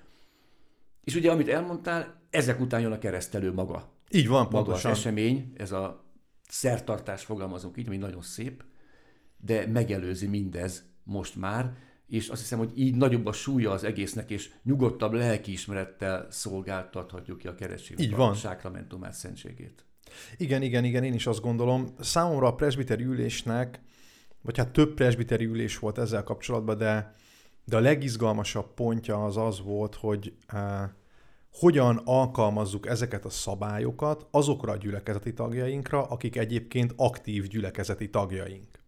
És 1.03 1.15
ugye, 1.15 1.31
amit 1.31 1.47
elmondtál, 1.47 2.21
ezek 2.29 2.59
után 2.59 2.81
jön 2.81 2.91
a 2.91 2.97
keresztelő 2.97 3.53
maga. 3.53 3.91
Így 4.09 4.27
van, 4.27 4.43
maga 4.43 4.63
pontosan. 4.63 4.91
az 4.91 4.97
esemény, 4.97 5.53
ez 5.57 5.71
a 5.71 6.05
szertartás 6.47 7.23
fogalmazunk 7.23 7.77
így, 7.77 7.87
ami 7.87 7.97
nagyon 7.97 8.21
szép, 8.21 8.63
de 9.37 9.67
megelőzi 9.67 10.27
mindez 10.27 10.83
most 11.03 11.35
már, 11.35 11.77
és 12.09 12.27
azt 12.27 12.41
hiszem, 12.41 12.57
hogy 12.57 12.71
így 12.75 12.95
nagyobb 12.95 13.25
a 13.25 13.31
súlya 13.31 13.71
az 13.71 13.83
egésznek, 13.83 14.29
és 14.29 14.49
nyugodtabb 14.63 15.13
lelkiismerettel 15.13 16.27
szolgáltathatjuk 16.29 17.37
ki 17.37 17.47
a 17.47 17.55
keresztségnek 17.55 18.19
a 18.19 18.33
sákramentumát, 18.33 19.13
szentségét. 19.13 19.85
Igen, 20.37 20.61
igen, 20.61 20.83
igen, 20.83 21.03
én 21.03 21.13
is 21.13 21.27
azt 21.27 21.41
gondolom. 21.41 21.87
Számomra 21.99 22.47
a 22.47 22.55
presbiteri 22.55 23.03
ülésnek, 23.03 23.81
vagy 24.41 24.57
hát 24.57 24.71
több 24.71 24.93
presbiteri 24.93 25.45
ülés 25.45 25.79
volt 25.79 25.97
ezzel 25.97 26.23
kapcsolatban, 26.23 26.77
de, 26.77 27.15
de 27.65 27.75
a 27.75 27.79
legizgalmasabb 27.79 28.73
pontja 28.73 29.23
az 29.25 29.37
az 29.37 29.61
volt, 29.61 29.95
hogy 29.95 30.33
uh, 30.53 30.59
hogyan 31.51 32.01
alkalmazzuk 32.05 32.87
ezeket 32.87 33.25
a 33.25 33.29
szabályokat 33.29 34.27
azokra 34.31 34.71
a 34.71 34.77
gyülekezeti 34.77 35.33
tagjainkra, 35.33 36.03
akik 36.03 36.35
egyébként 36.35 36.93
aktív 36.95 37.47
gyülekezeti 37.47 38.09
tagjaink 38.09 38.78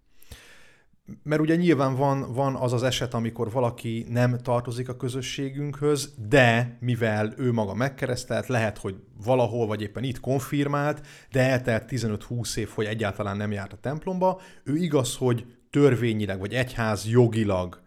mert 1.23 1.41
ugye 1.41 1.55
nyilván 1.55 1.95
van, 1.95 2.33
van 2.33 2.55
az 2.55 2.73
az 2.73 2.83
eset, 2.83 3.13
amikor 3.13 3.51
valaki 3.51 4.05
nem 4.09 4.37
tartozik 4.37 4.89
a 4.89 4.95
közösségünkhöz, 4.95 6.13
de 6.27 6.77
mivel 6.79 7.33
ő 7.37 7.51
maga 7.51 7.73
megkeresztelt, 7.73 8.47
lehet, 8.47 8.77
hogy 8.77 8.95
valahol 9.23 9.67
vagy 9.67 9.81
éppen 9.81 10.03
itt 10.03 10.19
konfirmált, 10.19 11.05
de 11.31 11.49
eltelt 11.49 11.85
15-20 11.89 12.55
év, 12.55 12.69
hogy 12.69 12.85
egyáltalán 12.85 13.37
nem 13.37 13.51
járt 13.51 13.73
a 13.73 13.77
templomba, 13.81 14.41
ő 14.63 14.75
igaz, 14.75 15.15
hogy 15.15 15.45
törvényileg 15.69 16.39
vagy 16.39 16.53
egyház 16.53 17.07
jogilag 17.09 17.81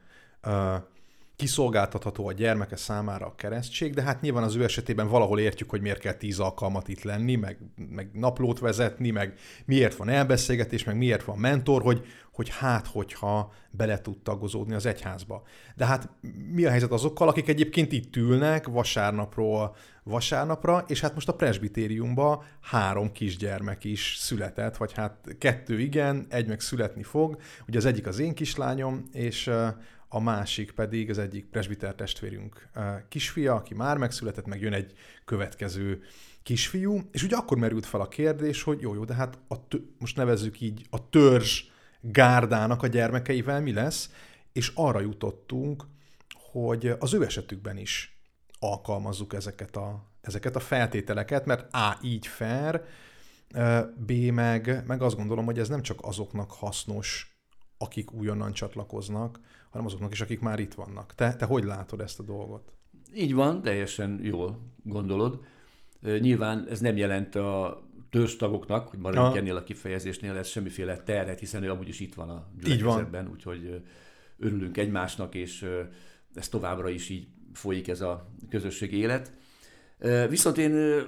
uh, 0.46 0.74
kiszolgáltatható 1.36 2.26
a 2.26 2.32
gyermeke 2.32 2.76
számára 2.76 3.26
a 3.26 3.34
keresztség, 3.34 3.94
de 3.94 4.02
hát 4.02 4.20
nyilván 4.20 4.42
az 4.42 4.56
ő 4.56 4.64
esetében 4.64 5.08
valahol 5.08 5.40
értjük, 5.40 5.70
hogy 5.70 5.80
miért 5.80 5.98
kell 5.98 6.12
tíz 6.12 6.38
alkalmat 6.38 6.88
itt 6.88 7.02
lenni, 7.02 7.34
meg, 7.34 7.58
meg 7.90 8.10
naplót 8.12 8.58
vezetni, 8.58 9.10
meg 9.10 9.38
miért 9.64 9.96
van 9.96 10.08
elbeszélgetés, 10.08 10.84
meg 10.84 10.96
miért 10.96 11.24
van 11.24 11.38
mentor, 11.38 11.82
hogy, 11.82 12.04
hogy 12.34 12.48
hát, 12.48 12.86
hogyha 12.86 13.52
bele 13.70 14.00
tud 14.00 14.18
tagozódni 14.18 14.74
az 14.74 14.86
egyházba. 14.86 15.42
De 15.76 15.86
hát 15.86 16.08
mi 16.52 16.64
a 16.64 16.70
helyzet 16.70 16.90
azokkal, 16.90 17.28
akik 17.28 17.48
egyébként 17.48 17.92
itt 17.92 18.16
ülnek 18.16 18.66
vasárnapról 18.66 19.76
vasárnapra, 20.02 20.84
és 20.86 21.00
hát 21.00 21.14
most 21.14 21.28
a 21.28 21.34
presbitériumban 21.34 22.42
három 22.60 23.12
kisgyermek 23.12 23.84
is 23.84 24.16
született, 24.18 24.76
vagy 24.76 24.92
hát 24.92 25.36
kettő 25.38 25.80
igen, 25.80 26.26
egy 26.28 26.46
meg 26.46 26.60
születni 26.60 27.02
fog. 27.02 27.36
Ugye 27.68 27.78
az 27.78 27.84
egyik 27.84 28.06
az 28.06 28.18
én 28.18 28.34
kislányom, 28.34 29.02
és 29.12 29.50
a 30.08 30.20
másik 30.20 30.70
pedig 30.72 31.10
az 31.10 31.18
egyik 31.18 31.44
presbiter 31.44 31.94
testvérünk 31.94 32.68
kisfia, 33.08 33.54
aki 33.54 33.74
már 33.74 33.96
megszületett, 33.96 34.46
meg 34.46 34.60
jön 34.60 34.72
egy 34.72 34.92
következő 35.24 36.02
kisfiú, 36.42 37.00
és 37.10 37.22
ugye 37.22 37.36
akkor 37.36 37.58
merült 37.58 37.86
fel 37.86 38.00
a 38.00 38.08
kérdés, 38.08 38.62
hogy 38.62 38.80
jó, 38.80 38.94
jó, 38.94 39.04
de 39.04 39.14
hát 39.14 39.38
a 39.48 39.68
tö- 39.68 39.84
most 39.98 40.16
nevezzük 40.16 40.60
így 40.60 40.86
a 40.90 41.08
törzs 41.08 41.72
gárdának 42.12 42.82
a 42.82 42.86
gyermekeivel 42.86 43.60
mi 43.60 43.72
lesz, 43.72 44.10
és 44.52 44.72
arra 44.74 45.00
jutottunk, 45.00 45.84
hogy 46.52 46.92
az 46.98 47.14
ő 47.14 47.24
esetükben 47.24 47.76
is 47.76 48.18
alkalmazzuk 48.58 49.34
ezeket 49.34 49.76
a, 49.76 50.04
ezeket 50.20 50.56
a 50.56 50.60
feltételeket, 50.60 51.46
mert 51.46 51.74
A. 51.74 51.98
így 52.02 52.26
fair, 52.26 52.82
B. 53.96 54.12
Meg, 54.12 54.82
meg 54.86 55.02
azt 55.02 55.16
gondolom, 55.16 55.44
hogy 55.44 55.58
ez 55.58 55.68
nem 55.68 55.82
csak 55.82 55.98
azoknak 56.02 56.50
hasznos, 56.50 57.38
akik 57.78 58.12
újonnan 58.12 58.52
csatlakoznak, 58.52 59.40
hanem 59.70 59.86
azoknak 59.86 60.12
is, 60.12 60.20
akik 60.20 60.40
már 60.40 60.58
itt 60.58 60.74
vannak. 60.74 61.14
Te, 61.14 61.36
te 61.36 61.44
hogy 61.44 61.64
látod 61.64 62.00
ezt 62.00 62.18
a 62.18 62.22
dolgot? 62.22 62.72
Így 63.14 63.34
van, 63.34 63.62
teljesen 63.62 64.20
jól 64.22 64.58
gondolod. 64.82 65.44
Nyilván 66.00 66.66
ez 66.68 66.80
nem 66.80 66.96
jelent 66.96 67.34
a 67.34 67.82
törzstagoknak, 68.14 68.88
hogy 68.88 68.98
maradjunk 68.98 69.36
ennél 69.36 69.56
a 69.56 69.62
kifejezésnél, 69.62 70.36
ez 70.36 70.48
semmiféle 70.48 70.96
terhet, 70.96 71.38
hiszen 71.38 71.62
ő 71.62 71.70
amúgy 71.70 71.88
is 71.88 72.00
itt 72.00 72.14
van 72.14 72.28
a 72.28 72.46
gyülekezetben, 72.60 73.28
úgyhogy 73.30 73.82
örülünk 74.38 74.76
egymásnak, 74.76 75.34
és 75.34 75.66
ez 76.34 76.48
továbbra 76.48 76.88
is 76.88 77.08
így 77.08 77.26
folyik 77.52 77.88
ez 77.88 78.00
a 78.00 78.34
közösségi 78.48 78.96
élet. 78.96 79.32
Viszont 80.28 80.58
én 80.58 81.02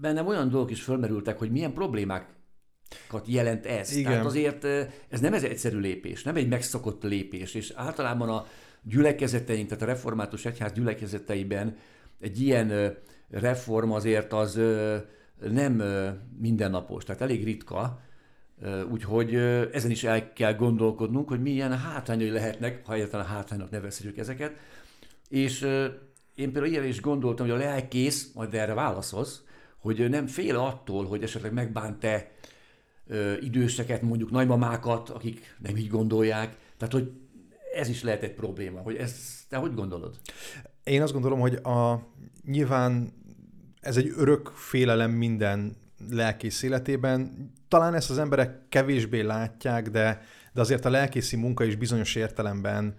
bennem 0.00 0.26
olyan 0.26 0.48
dolgok 0.48 0.70
is 0.70 0.82
fölmerültek, 0.82 1.38
hogy 1.38 1.50
milyen 1.50 1.72
problémák 1.72 2.34
jelent 3.26 3.66
ez. 3.66 3.96
Igen. 3.96 4.10
Tehát 4.10 4.26
azért 4.26 4.64
ez 5.08 5.20
nem 5.20 5.34
ez 5.34 5.44
egyszerű 5.44 5.78
lépés, 5.78 6.22
nem 6.22 6.36
egy 6.36 6.48
megszokott 6.48 7.02
lépés, 7.02 7.54
és 7.54 7.72
általában 7.74 8.28
a 8.28 8.46
gyülekezeteink, 8.82 9.68
tehát 9.68 9.82
a 9.82 9.86
református 9.86 10.44
egyház 10.44 10.72
gyülekezeteiben 10.72 11.76
egy 12.20 12.40
ilyen 12.40 12.96
reform 13.30 13.90
azért 13.90 14.32
az 14.32 14.60
nem 15.40 15.82
mindennapos, 16.38 17.04
tehát 17.04 17.22
elég 17.22 17.44
ritka, 17.44 18.00
úgyhogy 18.90 19.34
ezen 19.72 19.90
is 19.90 20.04
el 20.04 20.32
kell 20.32 20.54
gondolkodnunk, 20.54 21.28
hogy 21.28 21.42
milyen 21.42 21.78
hátrányai 21.78 22.30
lehetnek, 22.30 22.86
ha 22.86 22.94
egyáltalán 22.94 23.26
hátránynak 23.26 23.70
nevezhetjük 23.70 24.18
ezeket. 24.18 24.54
És 25.28 25.60
én 26.34 26.52
például 26.52 26.66
ilyen 26.66 26.84
is 26.84 27.00
gondoltam, 27.00 27.46
hogy 27.46 27.54
a 27.54 27.58
lelkész, 27.58 28.30
majd 28.34 28.54
erre 28.54 28.74
válaszolsz, 28.74 29.42
hogy 29.78 30.08
nem 30.08 30.26
fél 30.26 30.56
attól, 30.56 31.04
hogy 31.06 31.22
esetleg 31.22 31.52
megbánt-e 31.52 32.30
időseket, 33.40 34.02
mondjuk 34.02 34.30
nagymamákat, 34.30 35.08
akik 35.08 35.56
nem 35.62 35.76
így 35.76 35.88
gondolják. 35.88 36.56
Tehát, 36.76 36.94
hogy 36.94 37.12
ez 37.74 37.88
is 37.88 38.02
lehet 38.02 38.22
egy 38.22 38.34
probléma. 38.34 38.80
Hogy 38.80 38.96
ezt 38.96 39.16
te 39.48 39.56
hogy 39.56 39.74
gondolod? 39.74 40.18
Én 40.84 41.02
azt 41.02 41.12
gondolom, 41.12 41.40
hogy 41.40 41.54
a, 41.54 42.06
nyilván 42.44 43.12
ez 43.86 43.96
egy 43.96 44.12
örök 44.16 44.48
félelem 44.54 45.10
minden 45.10 45.76
lelkész 46.10 46.62
életében. 46.62 47.50
Talán 47.68 47.94
ezt 47.94 48.10
az 48.10 48.18
emberek 48.18 48.68
kevésbé 48.68 49.20
látják, 49.20 49.90
de, 49.90 50.22
de 50.52 50.60
azért 50.60 50.84
a 50.84 50.90
lelkészi 50.90 51.36
munka 51.36 51.64
is 51.64 51.76
bizonyos 51.76 52.14
értelemben 52.14 52.94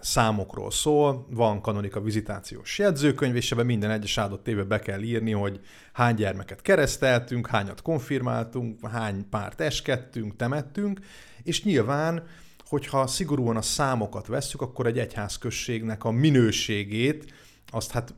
számokról 0.00 0.70
szól, 0.70 1.26
van 1.30 1.60
kanonika 1.60 2.00
vizitációs 2.00 2.78
jegyzőkönyv, 2.78 3.36
és 3.36 3.52
ebben 3.52 3.66
minden 3.66 3.90
egyes 3.90 4.16
adott 4.16 4.48
éve 4.48 4.62
be 4.62 4.78
kell 4.78 5.02
írni, 5.02 5.32
hogy 5.32 5.60
hány 5.92 6.14
gyermeket 6.14 6.62
kereszteltünk, 6.62 7.46
hányat 7.46 7.82
konfirmáltunk, 7.82 8.88
hány 8.88 9.28
párt 9.28 9.60
eskedtünk, 9.60 10.36
temettünk, 10.36 11.00
és 11.42 11.64
nyilván, 11.64 12.26
hogyha 12.68 13.06
szigorúan 13.06 13.56
a 13.56 13.62
számokat 13.62 14.26
vesszük, 14.26 14.60
akkor 14.60 14.86
egy 14.86 14.98
egyházközségnek 14.98 16.04
a 16.04 16.10
minőségét, 16.10 17.32
azt 17.70 17.90
hát 17.90 18.14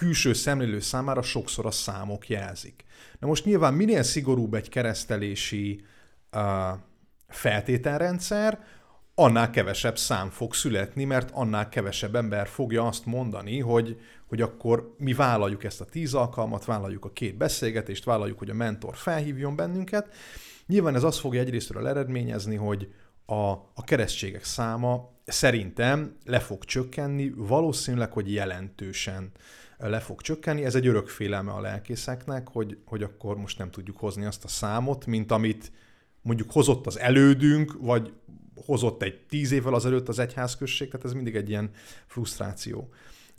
külső 0.00 0.32
szemlélő 0.32 0.80
számára 0.80 1.22
sokszor 1.22 1.66
a 1.66 1.70
számok 1.70 2.28
jelzik. 2.28 2.84
Na 3.18 3.26
most 3.26 3.44
nyilván 3.44 3.74
minél 3.74 4.02
szigorúbb 4.02 4.54
egy 4.54 4.68
keresztelési 4.68 5.84
uh, 6.32 6.42
feltételrendszer, 7.28 8.64
annál 9.14 9.50
kevesebb 9.50 9.98
szám 9.98 10.30
fog 10.30 10.54
születni, 10.54 11.04
mert 11.04 11.30
annál 11.32 11.68
kevesebb 11.68 12.14
ember 12.14 12.48
fogja 12.48 12.86
azt 12.86 13.06
mondani, 13.06 13.58
hogy, 13.58 14.00
hogy 14.26 14.40
akkor 14.40 14.94
mi 14.98 15.12
vállaljuk 15.12 15.64
ezt 15.64 15.80
a 15.80 15.84
tíz 15.84 16.14
alkalmat, 16.14 16.64
vállaljuk 16.64 17.04
a 17.04 17.12
két 17.12 17.36
beszélgetést, 17.36 18.04
vállaljuk, 18.04 18.38
hogy 18.38 18.50
a 18.50 18.54
mentor 18.54 18.96
felhívjon 18.96 19.56
bennünket. 19.56 20.14
Nyilván 20.66 20.94
ez 20.94 21.02
azt 21.02 21.18
fogja 21.18 21.40
egyrésztről 21.40 21.88
eredményezni, 21.88 22.56
hogy 22.56 22.92
a, 23.26 23.50
a 23.50 23.84
keresztségek 23.84 24.44
száma 24.44 25.10
szerintem 25.24 26.16
le 26.24 26.38
fog 26.38 26.64
csökkenni, 26.64 27.32
valószínűleg, 27.36 28.12
hogy 28.12 28.32
jelentősen 28.32 29.32
le 29.88 30.00
fog 30.00 30.20
csökkenni. 30.20 30.64
Ez 30.64 30.74
egy 30.74 30.86
örök 30.86 31.08
félelme 31.08 31.52
a 31.52 31.60
lelkészeknek, 31.60 32.48
hogy, 32.48 32.78
hogy 32.84 33.02
akkor 33.02 33.36
most 33.36 33.58
nem 33.58 33.70
tudjuk 33.70 33.96
hozni 33.96 34.24
azt 34.24 34.44
a 34.44 34.48
számot, 34.48 35.06
mint 35.06 35.30
amit 35.30 35.72
mondjuk 36.22 36.52
hozott 36.52 36.86
az 36.86 36.98
elődünk, 36.98 37.76
vagy 37.80 38.12
hozott 38.66 39.02
egy 39.02 39.20
tíz 39.28 39.52
évvel 39.52 39.74
azelőtt 39.74 40.08
az 40.08 40.18
egyházközség, 40.18 40.90
tehát 40.90 41.06
ez 41.06 41.12
mindig 41.12 41.36
egy 41.36 41.48
ilyen 41.48 41.70
frusztráció. 42.06 42.88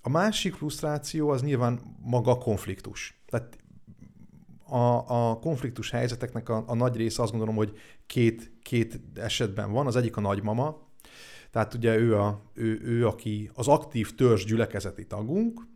A 0.01 0.09
másik 0.09 0.53
frusztráció 0.53 1.29
az 1.29 1.41
nyilván 1.41 1.97
maga 2.01 2.31
a 2.31 2.37
konfliktus. 2.37 3.21
Tehát 3.25 3.57
a, 4.65 5.29
a 5.29 5.39
konfliktus 5.39 5.91
helyzeteknek 5.91 6.49
a, 6.49 6.63
a 6.67 6.75
nagy 6.75 6.95
része 6.95 7.21
azt 7.21 7.31
gondolom, 7.31 7.55
hogy 7.55 7.77
két, 8.05 8.51
két 8.63 8.99
esetben 9.15 9.71
van. 9.71 9.87
Az 9.87 9.95
egyik 9.95 10.17
a 10.17 10.21
nagymama, 10.21 10.89
tehát 11.51 11.73
ugye 11.73 11.97
ő, 11.97 12.17
a, 12.17 12.41
ő, 12.53 12.81
ő 12.83 13.07
aki 13.07 13.49
az 13.53 13.67
aktív 13.67 14.15
törzs 14.15 14.45
gyülekezeti 14.45 15.05
tagunk, 15.07 15.67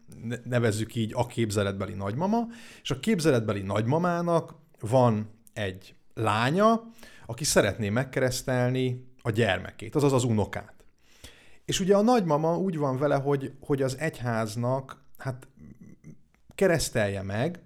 nevezzük 0.44 0.96
így 0.96 1.12
a 1.16 1.26
képzeletbeli 1.26 1.94
nagymama, 1.94 2.48
és 2.82 2.92
a 2.92 3.00
képzeletbeli 3.00 3.62
nagymamának 3.62 4.56
van 4.80 5.30
egy 5.54 5.96
lánya, 6.14 6.84
aki 7.26 7.44
szeretné 7.44 7.90
megkeresztelni 7.90 9.14
a 9.22 9.30
gyermekét, 9.30 9.96
azaz 9.96 10.14
az 10.14 10.24
unokát. 10.24 10.74
És 11.66 11.80
ugye 11.80 11.96
a 11.96 12.02
nagymama 12.02 12.58
úgy 12.58 12.78
van 12.78 12.98
vele, 12.98 13.16
hogy, 13.16 13.54
hogy 13.60 13.82
az 13.82 13.98
egyháznak 13.98 15.04
hát 15.18 15.48
keresztelje 16.56 17.22
meg, 17.22 17.60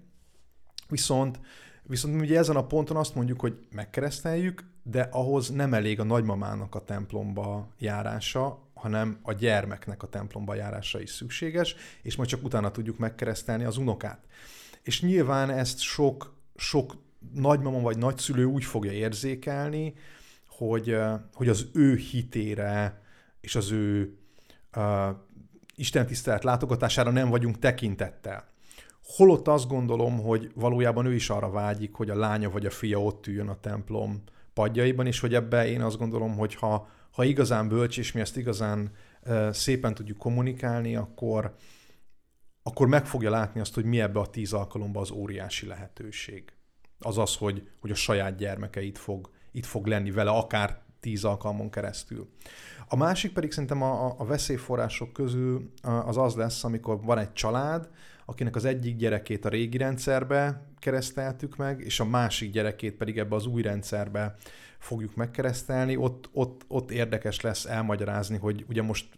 viszont, 0.88 1.40
viszont 1.82 2.20
ugye 2.20 2.38
ezen 2.38 2.56
a 2.56 2.66
ponton 2.66 2.96
azt 2.96 3.14
mondjuk, 3.14 3.40
hogy 3.40 3.66
megkereszteljük, 3.70 4.70
de 4.82 5.08
ahhoz 5.10 5.50
nem 5.50 5.74
elég 5.74 6.00
a 6.00 6.04
nagymamának 6.04 6.74
a 6.74 6.84
templomba 6.84 7.68
járása, 7.78 8.69
hanem 8.80 9.18
a 9.22 9.32
gyermeknek 9.32 10.02
a 10.02 10.08
templomba 10.08 10.54
járása 10.54 11.00
is 11.00 11.10
szükséges, 11.10 11.74
és 12.02 12.16
majd 12.16 12.28
csak 12.28 12.44
utána 12.44 12.70
tudjuk 12.70 12.98
megkeresztelni 12.98 13.64
az 13.64 13.76
unokát. 13.76 14.24
És 14.82 15.02
nyilván 15.02 15.50
ezt 15.50 15.78
sok, 15.78 16.34
sok 16.56 16.96
nagymama 17.34 17.80
vagy 17.80 17.98
nagyszülő 17.98 18.44
úgy 18.44 18.64
fogja 18.64 18.92
érzékelni, 18.92 19.94
hogy, 20.46 20.96
hogy 21.34 21.48
az 21.48 21.66
ő 21.72 21.96
hitére 21.96 23.02
és 23.40 23.54
az 23.54 23.70
ő 23.70 24.16
uh, 24.76 25.08
Isten 25.74 26.06
tisztelet 26.06 26.44
látogatására 26.44 27.10
nem 27.10 27.28
vagyunk 27.28 27.58
tekintettel. 27.58 28.48
Holott 29.02 29.48
azt 29.48 29.68
gondolom, 29.68 30.18
hogy 30.22 30.50
valójában 30.54 31.06
ő 31.06 31.14
is 31.14 31.30
arra 31.30 31.50
vágyik, 31.50 31.94
hogy 31.94 32.10
a 32.10 32.18
lánya 32.18 32.50
vagy 32.50 32.66
a 32.66 32.70
fia 32.70 33.02
ott 33.02 33.26
üljön 33.26 33.48
a 33.48 33.60
templom 33.60 34.22
padjaiban, 34.54 35.06
és 35.06 35.20
hogy 35.20 35.34
ebbe 35.34 35.68
én 35.68 35.82
azt 35.82 35.98
gondolom, 35.98 36.36
hogy 36.36 36.54
ha, 36.54 36.88
ha 37.10 37.24
igazán 37.24 37.68
bölcs, 37.68 37.98
és 37.98 38.12
mi 38.12 38.20
ezt 38.20 38.36
igazán 38.36 38.90
szépen 39.50 39.94
tudjuk 39.94 40.18
kommunikálni, 40.18 40.96
akkor, 40.96 41.54
akkor 42.62 42.88
meg 42.88 43.06
fogja 43.06 43.30
látni 43.30 43.60
azt, 43.60 43.74
hogy 43.74 43.84
mi 43.84 44.00
ebbe 44.00 44.20
a 44.20 44.30
tíz 44.30 44.52
alkalomba 44.52 45.00
az 45.00 45.10
óriási 45.10 45.66
lehetőség. 45.66 46.52
Az 46.98 47.18
az, 47.18 47.36
hogy, 47.36 47.68
hogy 47.80 47.90
a 47.90 47.94
saját 47.94 48.36
gyermeke 48.36 48.82
itt 48.82 48.98
fog, 48.98 49.30
itt 49.52 49.66
fog 49.66 49.86
lenni 49.86 50.10
vele, 50.10 50.30
akár 50.30 50.82
tíz 51.00 51.24
alkalmon 51.24 51.70
keresztül. 51.70 52.30
A 52.88 52.96
másik 52.96 53.32
pedig 53.32 53.52
szerintem 53.52 53.82
a, 53.82 54.14
a 54.18 54.24
veszélyforrások 54.24 55.12
közül 55.12 55.72
az 55.82 56.16
az 56.16 56.34
lesz, 56.34 56.64
amikor 56.64 57.00
van 57.02 57.18
egy 57.18 57.32
család, 57.32 57.88
akinek 58.30 58.56
az 58.56 58.64
egyik 58.64 58.96
gyerekét 58.96 59.44
a 59.44 59.48
régi 59.48 59.76
rendszerbe 59.76 60.66
kereszteltük 60.78 61.56
meg, 61.56 61.80
és 61.80 62.00
a 62.00 62.04
másik 62.04 62.50
gyerekét 62.50 62.94
pedig 62.94 63.18
ebbe 63.18 63.34
az 63.34 63.46
új 63.46 63.62
rendszerbe 63.62 64.36
fogjuk 64.78 65.14
megkeresztelni, 65.14 65.96
ott, 65.96 66.28
ott, 66.32 66.64
ott 66.68 66.90
érdekes 66.90 67.40
lesz 67.40 67.64
elmagyarázni, 67.64 68.36
hogy 68.36 68.64
ugye 68.68 68.82
most, 68.82 69.08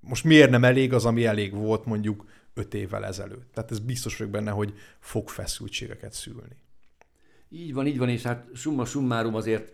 most 0.00 0.24
miért 0.24 0.50
nem 0.50 0.64
elég 0.64 0.92
az, 0.92 1.04
ami 1.04 1.24
elég 1.24 1.54
volt 1.54 1.84
mondjuk 1.84 2.26
öt 2.54 2.74
évvel 2.74 3.04
ezelőtt. 3.06 3.52
Tehát 3.52 3.70
ez 3.70 3.78
biztos 3.78 4.16
vagyok 4.16 4.32
benne, 4.32 4.50
hogy 4.50 4.74
fog 4.98 5.28
feszültségeket 5.28 6.12
szülni. 6.12 6.56
Így 7.48 7.74
van, 7.74 7.86
így 7.86 7.98
van, 7.98 8.08
és 8.08 8.22
hát 8.22 8.46
summa 8.54 8.84
summarum 8.84 9.34
azért 9.34 9.72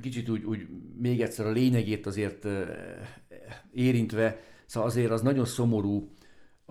kicsit 0.00 0.28
úgy, 0.28 0.44
úgy 0.44 0.66
még 0.98 1.20
egyszer 1.20 1.46
a 1.46 1.50
lényegét 1.50 2.06
azért 2.06 2.46
érintve, 3.72 4.40
szóval 4.66 4.88
azért 4.88 5.10
az 5.10 5.22
nagyon 5.22 5.44
szomorú 5.44 6.12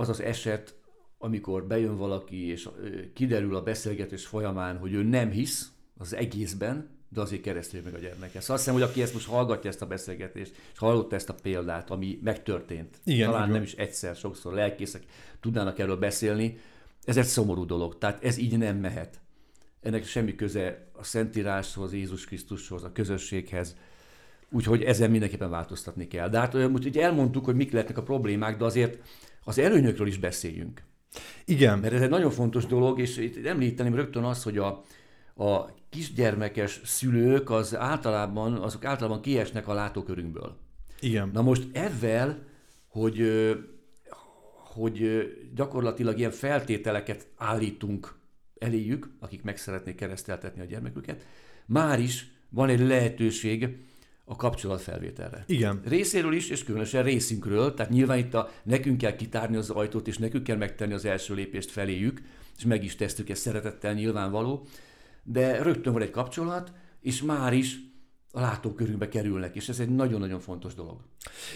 az 0.01 0.09
az 0.09 0.21
eset, 0.21 0.75
amikor 1.17 1.67
bejön 1.67 1.97
valaki, 1.97 2.47
és 2.47 2.69
kiderül 3.13 3.55
a 3.55 3.63
beszélgetés 3.63 4.25
folyamán, 4.25 4.77
hogy 4.77 4.93
ő 4.93 5.03
nem 5.03 5.29
hisz 5.29 5.71
az 5.97 6.15
egészben, 6.15 6.89
de 7.09 7.21
azért 7.21 7.41
keresztül 7.41 7.81
meg 7.83 7.93
a 7.93 7.97
gyermeke. 7.97 8.39
Szóval 8.39 8.55
azt 8.55 8.65
hiszem, 8.65 8.73
hogy 8.73 8.89
aki 8.89 9.01
ezt 9.01 9.13
most 9.13 9.27
hallgatja 9.27 9.69
ezt 9.69 9.81
a 9.81 9.87
beszélgetést, 9.87 10.55
és 10.73 10.77
hallotta 10.77 11.15
ezt 11.15 11.29
a 11.29 11.35
példát, 11.41 11.89
ami 11.89 12.19
megtörtént, 12.23 12.99
Igen, 13.03 13.29
talán 13.31 13.49
nem 13.49 13.61
is 13.61 13.73
egyszer, 13.73 14.15
sokszor 14.15 14.53
lelkészek 14.53 15.03
tudnának 15.39 15.79
erről 15.79 15.97
beszélni, 15.97 16.57
ez 17.03 17.17
egy 17.17 17.25
szomorú 17.25 17.65
dolog. 17.65 17.97
Tehát 17.97 18.23
ez 18.23 18.37
így 18.37 18.57
nem 18.57 18.77
mehet 18.77 19.21
ennek 19.81 20.05
semmi 20.05 20.35
köze 20.35 20.87
a 20.93 21.03
Szentíráshoz, 21.03 21.93
Jézus 21.93 22.25
Krisztushoz, 22.25 22.83
a 22.83 22.91
közösséghez, 22.91 23.75
úgyhogy 24.51 24.81
ezen 24.81 25.11
mindenképpen 25.11 25.49
változtatni 25.49 26.07
kell. 26.07 26.29
De 26.29 26.39
hát 26.39 26.55
úgy, 26.55 26.85
ugye 26.85 27.03
elmondtuk, 27.03 27.45
hogy 27.45 27.55
mik 27.55 27.71
lehetnek 27.71 27.97
a 27.97 28.03
problémák, 28.03 28.57
de 28.57 28.65
azért 28.65 28.97
az 29.43 29.57
előnyökről 29.57 30.07
is 30.07 30.17
beszéljünk. 30.17 30.83
Igen. 31.45 31.79
Mert 31.79 31.93
ez 31.93 32.01
egy 32.01 32.09
nagyon 32.09 32.31
fontos 32.31 32.65
dolog, 32.65 32.99
és 32.99 33.17
itt 33.17 33.45
említeném 33.45 33.95
rögtön 33.95 34.23
azt, 34.23 34.43
hogy 34.43 34.57
a, 34.57 34.83
a 35.35 35.65
kisgyermekes 35.89 36.81
szülők 36.83 37.49
az 37.49 37.75
általában, 37.75 38.53
azok 38.53 38.85
általában 38.85 39.21
kiesnek 39.21 39.67
a 39.67 39.73
látókörünkből. 39.73 40.57
Igen. 40.99 41.29
Na 41.33 41.41
most 41.41 41.67
ezzel, 41.71 42.43
hogy, 42.87 43.21
hogy 44.55 45.27
gyakorlatilag 45.55 46.17
ilyen 46.17 46.31
feltételeket 46.31 47.27
állítunk 47.35 48.19
eléjük, 48.59 49.09
akik 49.19 49.43
meg 49.43 49.57
szeretnék 49.57 49.95
kereszteltetni 49.95 50.61
a 50.61 50.65
gyermeküket, 50.65 51.25
már 51.65 51.99
is 51.99 52.31
van 52.49 52.69
egy 52.69 52.79
lehetőség 52.79 53.77
a 54.31 54.35
kapcsolatfelvételre. 54.35 55.43
Igen. 55.47 55.81
Részéről 55.85 56.33
is, 56.33 56.49
és 56.49 56.63
különösen 56.63 57.03
részünkről, 57.03 57.73
tehát 57.73 57.91
nyilván 57.91 58.17
itt 58.17 58.33
a, 58.33 58.49
nekünk 58.63 58.97
kell 58.97 59.15
kitárni 59.15 59.55
az 59.55 59.69
ajtót, 59.69 60.07
és 60.07 60.17
nekünk 60.17 60.43
kell 60.43 60.57
megtenni 60.57 60.93
az 60.93 61.05
első 61.05 61.33
lépést 61.33 61.71
feléjük, 61.71 62.21
és 62.57 62.65
meg 62.65 62.83
is 62.83 62.95
tesztük 62.95 63.29
ezt 63.29 63.41
szeretettel 63.41 63.93
nyilvánvaló, 63.93 64.65
de 65.23 65.61
rögtön 65.61 65.93
van 65.93 66.01
egy 66.01 66.09
kapcsolat, 66.09 66.71
és 67.01 67.21
már 67.21 67.53
is 67.53 67.79
a 68.31 68.39
látókörünkbe 68.39 69.07
kerülnek, 69.07 69.55
és 69.55 69.69
ez 69.69 69.79
egy 69.79 69.89
nagyon-nagyon 69.89 70.39
fontos 70.39 70.73
dolog. 70.73 70.97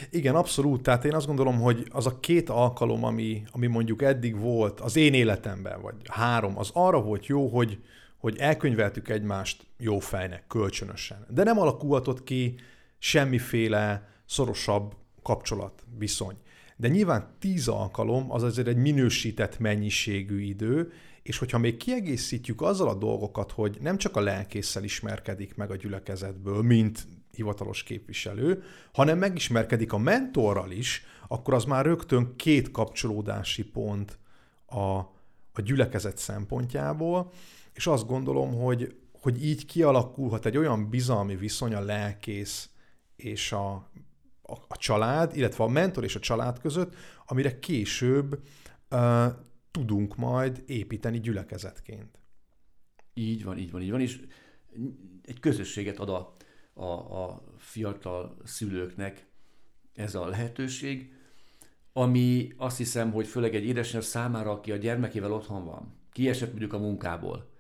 Igen, 0.09 0.35
abszolút. 0.35 0.81
Tehát 0.81 1.05
én 1.05 1.13
azt 1.13 1.27
gondolom, 1.27 1.59
hogy 1.59 1.87
az 1.91 2.05
a 2.05 2.19
két 2.19 2.49
alkalom, 2.49 3.03
ami, 3.03 3.43
ami 3.51 3.67
mondjuk 3.67 4.01
eddig 4.01 4.39
volt 4.39 4.79
az 4.79 4.95
én 4.95 5.13
életemben, 5.13 5.81
vagy 5.81 5.95
három, 6.09 6.57
az 6.57 6.69
arra 6.73 7.01
volt 7.01 7.25
jó, 7.25 7.47
hogy, 7.47 7.79
hogy 8.25 8.37
elkönyveltük 8.37 9.09
egymást 9.09 9.65
jó 9.77 9.99
fejnek, 9.99 10.47
kölcsönösen. 10.47 11.25
De 11.29 11.43
nem 11.43 11.59
alakulhatott 11.59 12.23
ki 12.23 12.55
semmiféle 12.97 14.09
szorosabb 14.25 14.95
kapcsolat, 15.23 15.83
viszony. 15.97 16.35
De 16.75 16.87
nyilván 16.87 17.35
tíz 17.39 17.67
alkalom 17.67 18.31
az 18.31 18.43
azért 18.43 18.67
egy 18.67 18.77
minősített 18.77 19.59
mennyiségű 19.59 20.39
idő, 20.39 20.91
és 21.23 21.37
hogyha 21.37 21.57
még 21.57 21.77
kiegészítjük 21.77 22.61
azzal 22.61 22.87
a 22.87 22.95
dolgokat, 22.95 23.51
hogy 23.51 23.77
nem 23.81 23.97
csak 23.97 24.15
a 24.15 24.21
lelkészsel 24.21 24.83
ismerkedik 24.83 25.55
meg 25.55 25.71
a 25.71 25.75
gyülekezetből, 25.75 26.61
mint 26.61 27.07
hivatalos 27.31 27.83
képviselő, 27.83 28.63
hanem 28.93 29.17
megismerkedik 29.17 29.93
a 29.93 29.97
mentorral 29.97 30.71
is, 30.71 31.05
akkor 31.27 31.53
az 31.53 31.63
már 31.63 31.85
rögtön 31.85 32.35
két 32.35 32.71
kapcsolódási 32.71 33.63
pont 33.63 34.17
a, 34.65 34.97
a 35.53 35.61
gyülekezet 35.63 36.17
szempontjából, 36.17 37.31
és 37.75 37.87
azt 37.87 38.07
gondolom, 38.07 38.53
hogy, 38.53 38.95
hogy 39.11 39.45
így 39.45 39.65
kialakulhat 39.65 40.45
egy 40.45 40.57
olyan 40.57 40.89
bizalmi 40.89 41.35
viszony 41.35 41.73
a 41.73 41.81
lelkész 41.81 42.69
és 43.15 43.51
a, 43.51 43.73
a, 44.41 44.53
a 44.67 44.77
család, 44.77 45.35
illetve 45.37 45.63
a 45.63 45.67
mentor 45.67 46.03
és 46.03 46.15
a 46.15 46.19
család 46.19 46.59
között, 46.59 46.95
amire 47.25 47.59
később 47.59 48.39
uh, 48.91 49.25
tudunk 49.71 50.15
majd 50.15 50.63
építeni 50.65 51.19
gyülekezetként. 51.19 52.19
Így 53.13 53.43
van, 53.43 53.57
így 53.57 53.71
van, 53.71 53.81
így 53.81 53.91
van, 53.91 54.01
és 54.01 54.21
egy 55.21 55.39
közösséget 55.39 55.99
ad 55.99 56.09
a, 56.09 56.33
a, 56.73 57.23
a 57.23 57.43
fiatal 57.57 58.37
szülőknek 58.43 59.27
ez 59.93 60.15
a 60.15 60.27
lehetőség, 60.27 61.13
ami 61.93 62.53
azt 62.57 62.77
hiszem, 62.77 63.11
hogy 63.11 63.27
főleg 63.27 63.55
egy 63.55 63.65
édesanyja 63.65 64.01
számára, 64.01 64.51
aki 64.51 64.71
a 64.71 64.75
gyermekével 64.75 65.33
otthon 65.33 65.65
van, 65.65 65.93
kiesett 66.11 66.49
mondjuk 66.49 66.73
a 66.73 66.77
munkából, 66.77 67.54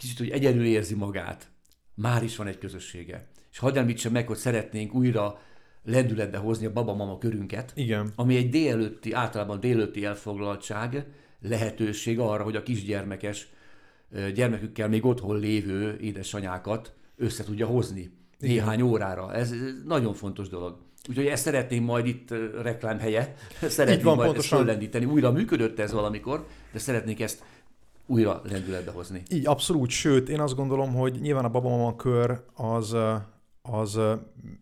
kicsit, 0.00 0.18
hogy 0.18 0.30
egyedül 0.30 0.64
érzi 0.64 0.94
magát, 0.94 1.50
már 1.94 2.22
is 2.22 2.36
van 2.36 2.46
egy 2.46 2.58
közössége. 2.58 3.28
És 3.52 3.58
hadd 3.58 3.78
említsem 3.78 4.12
meg, 4.12 4.26
hogy 4.26 4.36
szeretnénk 4.36 4.94
újra 4.94 5.40
lendületbe 5.84 6.38
hozni 6.38 6.66
a 6.66 6.72
baba-mama 6.72 7.18
körünket, 7.18 7.72
Igen. 7.74 8.12
ami 8.16 8.36
egy 8.36 8.50
délelőtti, 8.50 9.12
általában 9.12 9.60
délelőtti 9.60 10.04
elfoglaltság, 10.04 11.06
lehetőség 11.40 12.18
arra, 12.18 12.42
hogy 12.42 12.56
a 12.56 12.62
kisgyermekes 12.62 13.48
gyermekükkel 14.34 14.88
még 14.88 15.04
otthon 15.04 15.38
lévő 15.38 15.98
édesanyákat 16.00 16.94
össze 17.16 17.44
tudja 17.44 17.66
hozni. 17.66 18.00
Igen. 18.40 18.54
néhány 18.54 18.80
órára. 18.82 19.34
Ez 19.34 19.54
nagyon 19.86 20.14
fontos 20.14 20.48
dolog. 20.48 20.78
Úgyhogy 21.08 21.26
ezt 21.26 21.42
szeretném 21.42 21.82
majd 21.84 22.06
itt 22.06 22.34
reklámhelye, 22.62 23.34
szeretném 23.68 24.04
van, 24.04 24.16
majd 24.16 24.28
pontosan. 24.28 24.58
ezt 24.58 24.66
föllendíteni. 24.66 25.04
Újra 25.04 25.32
működött 25.32 25.78
ez 25.78 25.92
valamikor, 25.92 26.46
de 26.72 26.78
szeretnék 26.78 27.20
ezt 27.20 27.42
újra 28.10 28.42
lendületbe 28.44 28.90
hozni. 28.90 29.22
Így, 29.30 29.46
abszolút. 29.46 29.90
Sőt, 29.90 30.28
én 30.28 30.40
azt 30.40 30.54
gondolom, 30.54 30.94
hogy 30.94 31.18
nyilván 31.20 31.44
a 31.44 31.50
babamama 31.50 31.96
kör 31.96 32.42
az, 32.54 32.96
az 33.62 33.98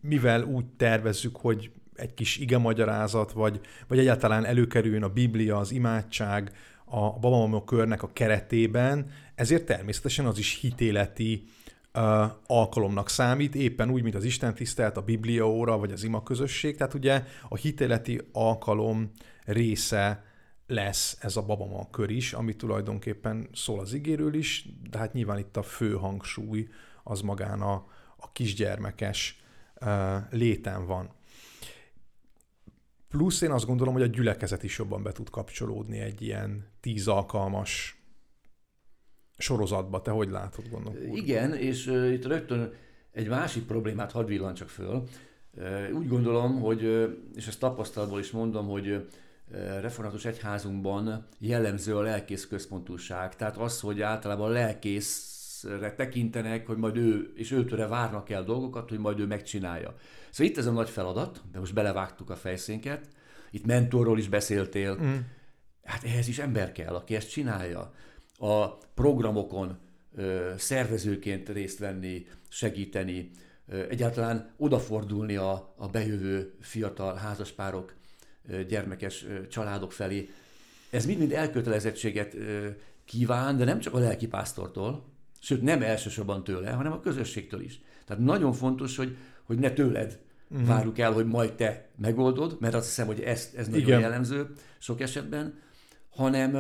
mivel 0.01 0.43
úgy 0.43 0.65
tervezzük, 0.77 1.37
hogy 1.37 1.71
egy 1.95 2.15
kis 2.15 2.37
ige 2.37 2.59
magyarázat, 2.59 3.33
vagy, 3.33 3.61
vagy 3.89 3.99
egyáltalán 3.99 4.45
előkerüljön 4.45 5.03
a 5.03 5.09
Biblia, 5.09 5.57
az 5.57 5.73
imádság 5.73 6.53
a 6.85 7.19
babamama 7.19 7.65
körnek 7.65 8.03
a 8.03 8.11
keretében, 8.13 9.11
ezért 9.35 9.65
természetesen 9.65 10.27
az 10.27 10.39
is 10.39 10.59
hitéleti 10.61 11.45
uh, 11.95 12.03
alkalomnak 12.47 13.09
számít, 13.09 13.55
éppen 13.55 13.91
úgy, 13.91 14.03
mint 14.03 14.15
az 14.15 14.25
Isten 14.25 14.55
tisztelt, 14.55 14.97
a 14.97 15.03
Biblia 15.03 15.49
óra, 15.49 15.79
vagy 15.79 15.93
az 15.93 16.05
ima 16.05 16.23
közösség. 16.23 16.77
Tehát 16.77 16.95
ugye 16.95 17.25
a 17.49 17.57
hitéleti 17.57 18.21
alkalom 18.33 19.11
része 19.45 20.28
lesz 20.69 21.17
ez 21.21 21.37
a 21.37 21.43
babama 21.43 21.91
kör 21.91 22.11
is, 22.11 22.33
ami 22.33 22.57
tulajdonképpen 22.57 23.49
szól 23.53 23.81
az 23.81 23.93
igéről 23.93 24.35
is, 24.35 24.69
de 24.91 24.99
hát 24.99 25.13
nyilván 25.13 25.39
itt 25.39 25.57
a 25.57 25.63
fő 25.63 25.93
hangsúly 25.93 26.69
az 27.03 27.21
magán 27.21 27.61
a, 27.61 27.87
a 28.17 28.33
kisgyermekes 28.33 29.43
uh, 29.81 30.17
léten 30.31 30.87
van. 30.87 31.11
Plusz 33.09 33.41
én 33.41 33.51
azt 33.51 33.67
gondolom, 33.67 33.93
hogy 33.95 34.03
a 34.03 34.07
gyülekezet 34.07 34.63
is 34.63 34.79
jobban 34.79 35.03
be 35.03 35.13
tud 35.13 35.31
kapcsolódni 35.31 35.99
egy 35.99 36.23
ilyen 36.23 36.67
tíz 36.81 37.09
alkalmas 37.09 38.03
sorozatba. 39.39 40.03
Te 40.03 40.11
hogy 40.11 40.31
látod, 40.31 40.69
gondolom? 40.69 41.15
Igen, 41.15 41.55
és 41.55 41.87
uh, 41.87 42.13
itt 42.13 42.25
rögtön 42.25 42.73
egy 43.13 43.29
másik 43.29 43.65
problémát 43.65 44.13
hadd 44.13 44.55
csak 44.55 44.69
föl. 44.69 45.05
Uh, 45.53 45.99
úgy 45.99 46.09
gondolom, 46.09 46.61
hogy, 46.61 46.85
uh, 46.85 47.11
és 47.35 47.47
ezt 47.47 47.61
tapasztalatból 47.61 48.19
is 48.19 48.31
mondom, 48.31 48.67
hogy 48.67 48.89
uh, 48.91 49.07
református 49.81 50.25
egyházunkban 50.25 51.27
jellemző 51.39 51.97
a 51.97 52.01
lelkész 52.01 52.47
központúság. 52.47 53.37
Tehát 53.37 53.57
az, 53.57 53.81
hogy 53.81 54.01
általában 54.01 54.49
a 54.49 54.53
lelkészre 54.53 55.95
tekintenek, 55.95 56.67
hogy 56.67 56.77
majd 56.77 56.97
ő, 56.97 57.33
és 57.35 57.51
őtőre 57.51 57.87
várnak 57.87 58.31
el 58.31 58.45
dolgokat, 58.45 58.89
hogy 58.89 58.99
majd 58.99 59.19
ő 59.21 59.27
megcsinálja. 59.27 59.95
Szóval 60.31 60.53
itt 60.53 60.59
ez 60.59 60.67
a 60.67 60.73
nagy 60.73 60.91
feladat, 60.91 61.43
de 61.53 61.59
most 61.59 61.75
belevágtuk 61.75 62.31
a 62.31 62.37
fejszénket, 62.37 63.09
itt 63.51 63.67
mentorról 63.67 64.19
is 64.19 64.29
beszéltél, 64.29 64.99
mm. 65.03 65.17
hát 65.85 66.05
ehhez 66.05 66.29
is 66.29 66.39
ember 66.39 66.73
kell, 66.73 66.95
aki 66.95 67.15
ezt 67.15 67.31
csinálja. 67.31 67.93
A 68.39 68.69
programokon 68.77 69.79
ö, 70.15 70.53
szervezőként 70.57 71.49
részt 71.49 71.79
venni, 71.79 72.27
segíteni, 72.49 73.31
ö, 73.67 73.83
egyáltalán 73.89 74.55
odafordulni 74.57 75.37
a, 75.37 75.75
a 75.77 75.87
bejövő 75.87 76.55
fiatal 76.61 77.15
házaspárok 77.15 77.98
gyermekes 78.69 79.27
családok 79.51 79.93
felé. 79.93 80.29
Ez 80.91 81.07
mind-mind 81.07 81.33
elkötelezettséget 81.33 82.37
kíván, 83.05 83.57
de 83.57 83.65
nem 83.65 83.79
csak 83.79 83.95
a 83.95 83.99
lelkipásztortól, 83.99 85.05
sőt 85.41 85.63
nem 85.63 85.83
elsősorban 85.83 86.45
tőle, 86.45 86.71
hanem 86.71 86.93
a 86.93 87.01
közösségtől 87.01 87.61
is. 87.61 87.81
Tehát 88.07 88.23
nagyon 88.23 88.53
fontos, 88.53 88.97
hogy, 88.97 89.17
hogy 89.43 89.59
ne 89.59 89.71
tőled 89.71 90.19
uh-huh. 90.51 90.67
várjuk 90.67 90.99
el, 90.99 91.13
hogy 91.13 91.27
majd 91.27 91.53
te 91.53 91.89
megoldod, 91.97 92.57
mert 92.61 92.75
azt 92.75 92.87
hiszem, 92.87 93.07
hogy 93.07 93.21
ez, 93.21 93.51
ez 93.57 93.67
nagyon 93.67 93.87
Igen. 93.87 94.01
jellemző 94.01 94.51
sok 94.79 95.01
esetben, 95.01 95.59
hanem 96.09 96.57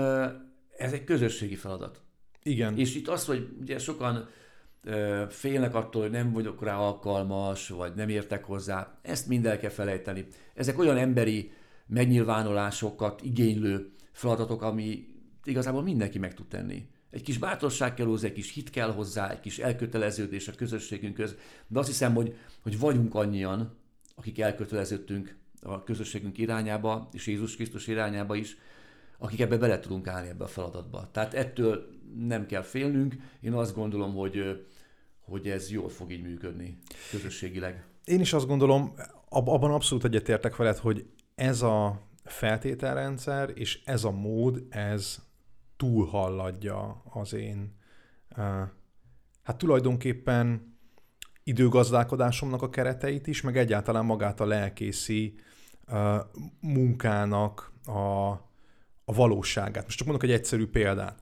ez 0.77 0.93
egy 0.93 1.05
közösségi 1.05 1.57
feladat. 1.57 2.01
Igen. 2.43 2.79
És 2.79 2.95
itt 2.95 3.09
az, 3.09 3.25
hogy 3.25 3.49
ugye 3.61 3.79
sokan 3.79 4.29
félnek 5.29 5.75
attól, 5.75 6.03
hogy 6.03 6.11
nem 6.11 6.33
vagyok 6.33 6.62
rá 6.62 6.77
alkalmas, 6.77 7.69
vagy 7.69 7.95
nem 7.95 8.09
értek 8.09 8.45
hozzá, 8.45 8.99
ezt 9.03 9.27
mind 9.27 9.47
el 9.47 9.59
kell 9.59 9.71
felejteni. 9.71 10.27
Ezek 10.55 10.79
olyan 10.79 10.97
emberi 10.97 11.53
megnyilvánulásokat 11.88 13.22
igénylő 13.22 13.92
feladatok, 14.12 14.62
ami 14.62 15.07
igazából 15.44 15.83
mindenki 15.83 16.18
meg 16.18 16.35
tud 16.35 16.46
tenni. 16.46 16.88
Egy 17.11 17.22
kis 17.22 17.38
bátorság 17.38 17.94
kell 17.94 18.07
hozzá, 18.07 18.27
egy 18.27 18.33
kis 18.33 18.53
hit 18.53 18.70
kell 18.70 18.92
hozzá, 18.92 19.31
egy 19.31 19.40
kis 19.40 19.59
elköteleződés 19.59 20.48
a 20.48 20.53
közösségünkhöz, 20.53 21.37
de 21.66 21.79
azt 21.79 21.88
hiszem, 21.88 22.14
hogy, 22.14 22.37
hogy 22.62 22.79
vagyunk 22.79 23.14
annyian, 23.14 23.77
akik 24.14 24.40
elköteleződtünk 24.40 25.37
a 25.62 25.83
közösségünk 25.83 26.38
irányába, 26.38 27.09
és 27.12 27.27
Jézus 27.27 27.55
Krisztus 27.55 27.87
irányába 27.87 28.35
is, 28.35 28.57
akik 29.18 29.40
ebbe 29.40 29.57
bele 29.57 29.81
tudunk 29.81 30.07
állni 30.07 30.29
ebbe 30.29 30.44
a 30.44 30.48
feladatba. 30.48 31.09
Tehát 31.12 31.35
ettől 31.35 31.88
nem 32.18 32.46
kell 32.46 32.62
félnünk, 32.62 33.16
én 33.40 33.53
azt 33.53 33.74
gondolom, 33.74 34.14
hogy, 34.14 34.64
hogy 35.20 35.48
ez 35.48 35.70
jól 35.70 35.88
fog 35.88 36.12
így 36.12 36.22
működni 36.22 36.79
közösségileg. 37.11 37.85
Én 38.05 38.20
is 38.20 38.33
azt 38.33 38.46
gondolom, 38.46 38.94
abban 39.29 39.70
abszolút 39.70 40.05
egyetértek 40.05 40.57
veled, 40.57 40.77
hogy 40.77 41.07
ez 41.38 41.62
a 41.62 42.07
feltételrendszer 42.24 43.51
és 43.55 43.81
ez 43.85 44.05
a 44.05 44.11
mód, 44.11 44.64
ez 44.68 45.18
túlhalladja 45.77 47.03
az 47.05 47.33
én 47.33 47.77
hát 49.42 49.59
tulajdonképpen 49.59 50.77
időgazdálkodásomnak 51.42 52.62
a 52.62 52.70
kereteit 52.70 53.27
is, 53.27 53.40
meg 53.40 53.57
egyáltalán 53.57 54.05
magát 54.05 54.40
a 54.40 54.46
lelkészi 54.46 55.35
munkának 56.61 57.72
a, 57.85 58.29
a 59.05 59.12
valóságát. 59.14 59.85
Most 59.85 59.96
csak 59.96 60.07
mondok 60.07 60.29
egy 60.29 60.35
egyszerű 60.35 60.66
példát. 60.66 61.20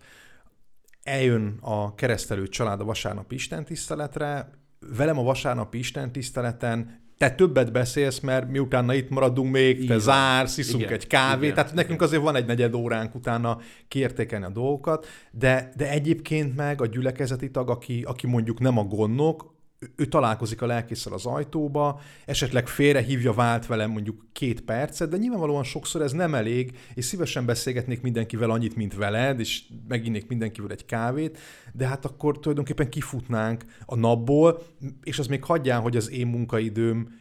Eljön 1.02 1.58
a 1.60 1.94
keresztelő 1.94 2.48
család 2.48 2.80
a 2.80 2.84
vasárnapi 2.84 3.34
istentiszteletre, 3.34 4.50
velem 4.78 5.18
a 5.18 5.22
vasárnapi 5.22 5.78
istentiszteleten 5.78 7.05
te 7.18 7.30
többet 7.30 7.72
beszélsz, 7.72 8.20
mert 8.20 8.50
miután 8.50 8.92
itt 8.92 9.08
maradunk 9.08 9.52
még, 9.52 9.76
Igen. 9.76 9.86
te 9.86 9.98
zársz, 9.98 10.58
iszunk 10.58 10.82
Igen. 10.82 10.92
egy 10.92 11.06
kávét, 11.06 11.42
Igen. 11.42 11.54
tehát 11.54 11.74
nekünk 11.74 12.02
azért 12.02 12.22
van 12.22 12.36
egy 12.36 12.46
negyed 12.46 12.74
óránk 12.74 13.14
utána 13.14 13.58
kiértékelni 13.88 14.44
a 14.44 14.50
dolgokat, 14.50 15.06
de, 15.30 15.70
de 15.76 15.90
egyébként 15.90 16.56
meg 16.56 16.80
a 16.80 16.86
gyülekezeti 16.86 17.50
tag, 17.50 17.70
aki, 17.70 18.02
aki 18.06 18.26
mondjuk 18.26 18.60
nem 18.60 18.78
a 18.78 18.84
gondnok, 18.84 19.54
ő 19.96 20.06
találkozik 20.06 20.62
a 20.62 20.66
lelkészsel 20.66 21.12
az 21.12 21.26
ajtóba, 21.26 22.00
esetleg 22.24 22.68
félre 22.68 23.00
hívja 23.00 23.32
vált 23.32 23.66
velem 23.66 23.90
mondjuk 23.90 24.26
két 24.32 24.60
percet, 24.60 25.08
de 25.08 25.16
nyilvánvalóan 25.16 25.64
sokszor 25.64 26.02
ez 26.02 26.12
nem 26.12 26.34
elég, 26.34 26.78
és 26.94 27.04
szívesen 27.04 27.46
beszélgetnék 27.46 28.00
mindenkivel 28.00 28.50
annyit, 28.50 28.76
mint 28.76 28.94
veled, 28.94 29.40
és 29.40 29.62
meginnék 29.88 30.26
mindenkivel 30.26 30.70
egy 30.70 30.84
kávét, 30.84 31.38
de 31.72 31.86
hát 31.86 32.04
akkor 32.04 32.38
tulajdonképpen 32.38 32.88
kifutnánk 32.88 33.64
a 33.86 33.94
napból, 33.94 34.62
és 35.02 35.18
az 35.18 35.26
még 35.26 35.44
hagyján, 35.44 35.80
hogy 35.80 35.96
az 35.96 36.10
én 36.10 36.26
munkaidőm 36.26 37.20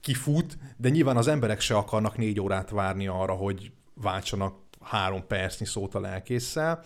kifut, 0.00 0.58
de 0.76 0.88
nyilván 0.88 1.16
az 1.16 1.28
emberek 1.28 1.60
se 1.60 1.76
akarnak 1.76 2.16
négy 2.16 2.40
órát 2.40 2.70
várni 2.70 3.06
arra, 3.06 3.32
hogy 3.32 3.72
váltsanak 3.94 4.54
három 4.80 5.26
percnyi 5.26 5.66
szót 5.66 5.94
a 5.94 6.00
lelkészsel. 6.00 6.82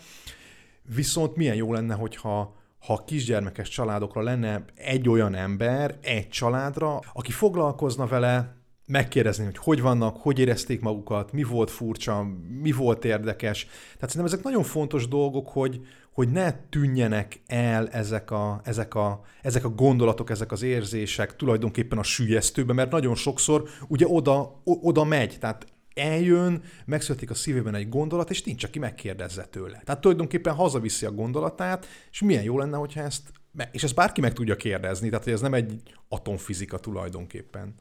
Viszont 0.95 1.35
milyen 1.35 1.55
jó 1.55 1.73
lenne, 1.73 1.93
hogyha 1.93 2.55
ha 2.85 3.03
kisgyermekes 3.05 3.69
családokra 3.69 4.21
lenne 4.21 4.63
egy 4.75 5.09
olyan 5.09 5.35
ember, 5.35 5.97
egy 6.01 6.29
családra, 6.29 6.99
aki 7.13 7.31
foglalkozna 7.31 8.07
vele, 8.07 8.61
megkérdezni, 8.85 9.45
hogy 9.45 9.57
hogy 9.57 9.81
vannak, 9.81 10.17
hogy 10.17 10.39
érezték 10.39 10.81
magukat, 10.81 11.31
mi 11.31 11.43
volt 11.43 11.71
furcsa, 11.71 12.27
mi 12.61 12.71
volt 12.71 13.05
érdekes. 13.05 13.65
Tehát 13.65 14.09
szerintem 14.09 14.25
ezek 14.25 14.43
nagyon 14.43 14.63
fontos 14.63 15.07
dolgok, 15.07 15.47
hogy, 15.47 15.81
hogy 16.11 16.31
ne 16.31 16.51
tűnjenek 16.51 17.41
el 17.47 17.89
ezek 17.89 18.31
a, 18.31 18.61
ezek, 18.63 18.95
a, 18.95 19.21
ezek 19.41 19.65
a 19.65 19.69
gondolatok, 19.69 20.29
ezek 20.29 20.51
az 20.51 20.61
érzések 20.61 21.35
tulajdonképpen 21.35 21.97
a 21.97 22.03
sülyeztőbe, 22.03 22.73
mert 22.73 22.91
nagyon 22.91 23.15
sokszor 23.15 23.69
ugye 23.87 24.05
oda, 24.07 24.61
oda 24.63 25.03
megy, 25.03 25.37
tehát 25.39 25.72
eljön, 25.93 26.63
megszületik 26.85 27.29
a 27.29 27.33
szívében 27.33 27.75
egy 27.75 27.89
gondolat, 27.89 28.29
és 28.29 28.43
nincs, 28.43 28.63
aki 28.63 28.79
megkérdezze 28.79 29.45
tőle. 29.45 29.81
Tehát 29.85 30.01
tulajdonképpen 30.01 30.53
hazaviszi 30.53 31.05
a 31.05 31.11
gondolatát, 31.11 31.87
és 32.11 32.21
milyen 32.21 32.43
jó 32.43 32.57
lenne, 32.57 32.77
hogyha 32.77 33.01
ezt, 33.01 33.31
és 33.71 33.83
ezt 33.83 33.95
bárki 33.95 34.21
meg 34.21 34.33
tudja 34.33 34.55
kérdezni, 34.55 35.09
tehát 35.09 35.23
hogy 35.23 35.33
ez 35.33 35.41
nem 35.41 35.53
egy 35.53 35.81
atomfizika 36.07 36.77
tulajdonképpen. 36.79 37.75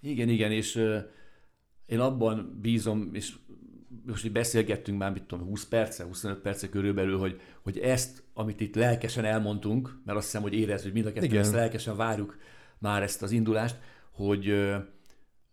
Igen, 0.00 0.28
igen, 0.28 0.52
és 0.52 0.74
én 1.86 2.00
abban 2.00 2.58
bízom, 2.60 3.10
és 3.12 3.34
most 4.06 4.24
így 4.24 4.32
beszélgettünk 4.32 4.98
már, 4.98 5.12
mit 5.12 5.22
tudom, 5.22 5.46
20 5.46 5.64
perce, 5.64 6.04
25 6.04 6.38
perce 6.38 6.68
körülbelül, 6.68 7.18
hogy, 7.18 7.40
hogy 7.62 7.78
ezt, 7.78 8.22
amit 8.34 8.60
itt 8.60 8.74
lelkesen 8.74 9.24
elmondtunk, 9.24 9.98
mert 10.04 10.18
azt 10.18 10.26
hiszem, 10.26 10.42
hogy 10.42 10.54
érezzük, 10.54 10.92
hogy 10.92 11.02
mind 11.02 11.06
a 11.06 11.20
kettő 11.20 11.38
ezt 11.38 11.52
lelkesen 11.52 11.96
várjuk 11.96 12.38
már 12.78 13.02
ezt 13.02 13.22
az 13.22 13.30
indulást, 13.30 13.76
hogy 14.10 14.54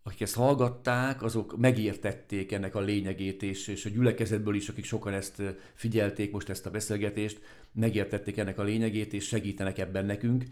akik 0.02 0.20
ezt 0.20 0.34
hallgatták, 0.34 1.22
azok 1.22 1.56
megértették 1.56 2.52
ennek 2.52 2.74
a 2.74 2.80
lényegét, 2.80 3.42
és, 3.42 3.68
és 3.68 3.84
a 3.84 3.88
gyülekezetből 3.88 4.54
is, 4.54 4.68
akik 4.68 4.84
sokan 4.84 5.12
ezt 5.12 5.42
figyelték 5.74 6.32
most 6.32 6.48
ezt 6.48 6.66
a 6.66 6.70
beszélgetést, 6.70 7.40
megértették 7.72 8.36
ennek 8.36 8.58
a 8.58 8.62
lényegét, 8.62 9.12
és 9.12 9.26
segítenek 9.26 9.78
ebben 9.78 10.06
nekünk. 10.06 10.44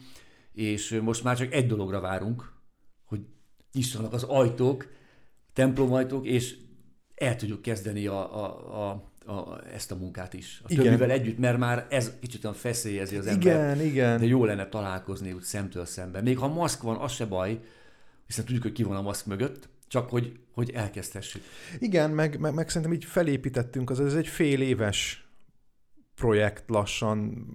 És 0.52 1.00
most 1.02 1.24
már 1.24 1.36
csak 1.36 1.52
egy 1.52 1.66
dologra 1.66 2.00
várunk, 2.00 2.52
hogy 3.04 3.20
nyissanak 3.72 4.12
az 4.12 4.22
ajtók, 4.22 4.88
templomajtók, 5.52 6.26
és 6.26 6.56
el 7.14 7.36
tudjuk 7.36 7.62
kezdeni 7.62 8.06
a, 8.06 8.44
a, 8.44 8.88
a 8.88 9.10
a, 9.26 9.60
ezt 9.72 9.92
a 9.92 9.96
munkát 9.96 10.34
is. 10.34 10.60
A 10.64 10.66
Igen. 10.68 10.84
többivel 10.84 11.10
együtt, 11.10 11.38
mert 11.38 11.58
már 11.58 11.86
ez 11.90 12.12
kicsit 12.20 12.44
olyan 12.44 12.56
feszélyezi 12.56 13.16
az 13.16 13.26
ember. 13.26 13.76
Igen, 13.76 13.86
igen. 13.86 14.20
De 14.20 14.26
jó 14.26 14.44
lenne 14.44 14.68
találkozni 14.68 15.32
úgy 15.32 15.42
szemtől 15.42 15.84
szemben. 15.84 16.22
Még 16.22 16.38
ha 16.38 16.48
maszk 16.48 16.82
van, 16.82 16.96
az 16.96 17.12
se 17.12 17.26
baj, 17.26 17.60
hiszen 18.30 18.44
tudjuk, 18.44 18.62
hogy 18.62 18.72
ki 18.72 18.82
van 18.82 18.96
a 18.96 19.02
maszk 19.02 19.26
mögött, 19.26 19.68
csak 19.88 20.10
hogy, 20.10 20.38
hogy 20.52 20.70
elkezdhessük. 20.70 21.42
Igen, 21.78 22.10
meg, 22.10 22.38
meg, 22.38 22.54
meg 22.54 22.68
szerintem 22.68 22.92
így 22.92 23.04
felépítettünk, 23.04 23.90
az 23.90 24.00
ez 24.00 24.14
egy 24.14 24.26
fél 24.26 24.60
éves 24.60 25.28
projekt 26.14 26.64
lassan. 26.68 27.46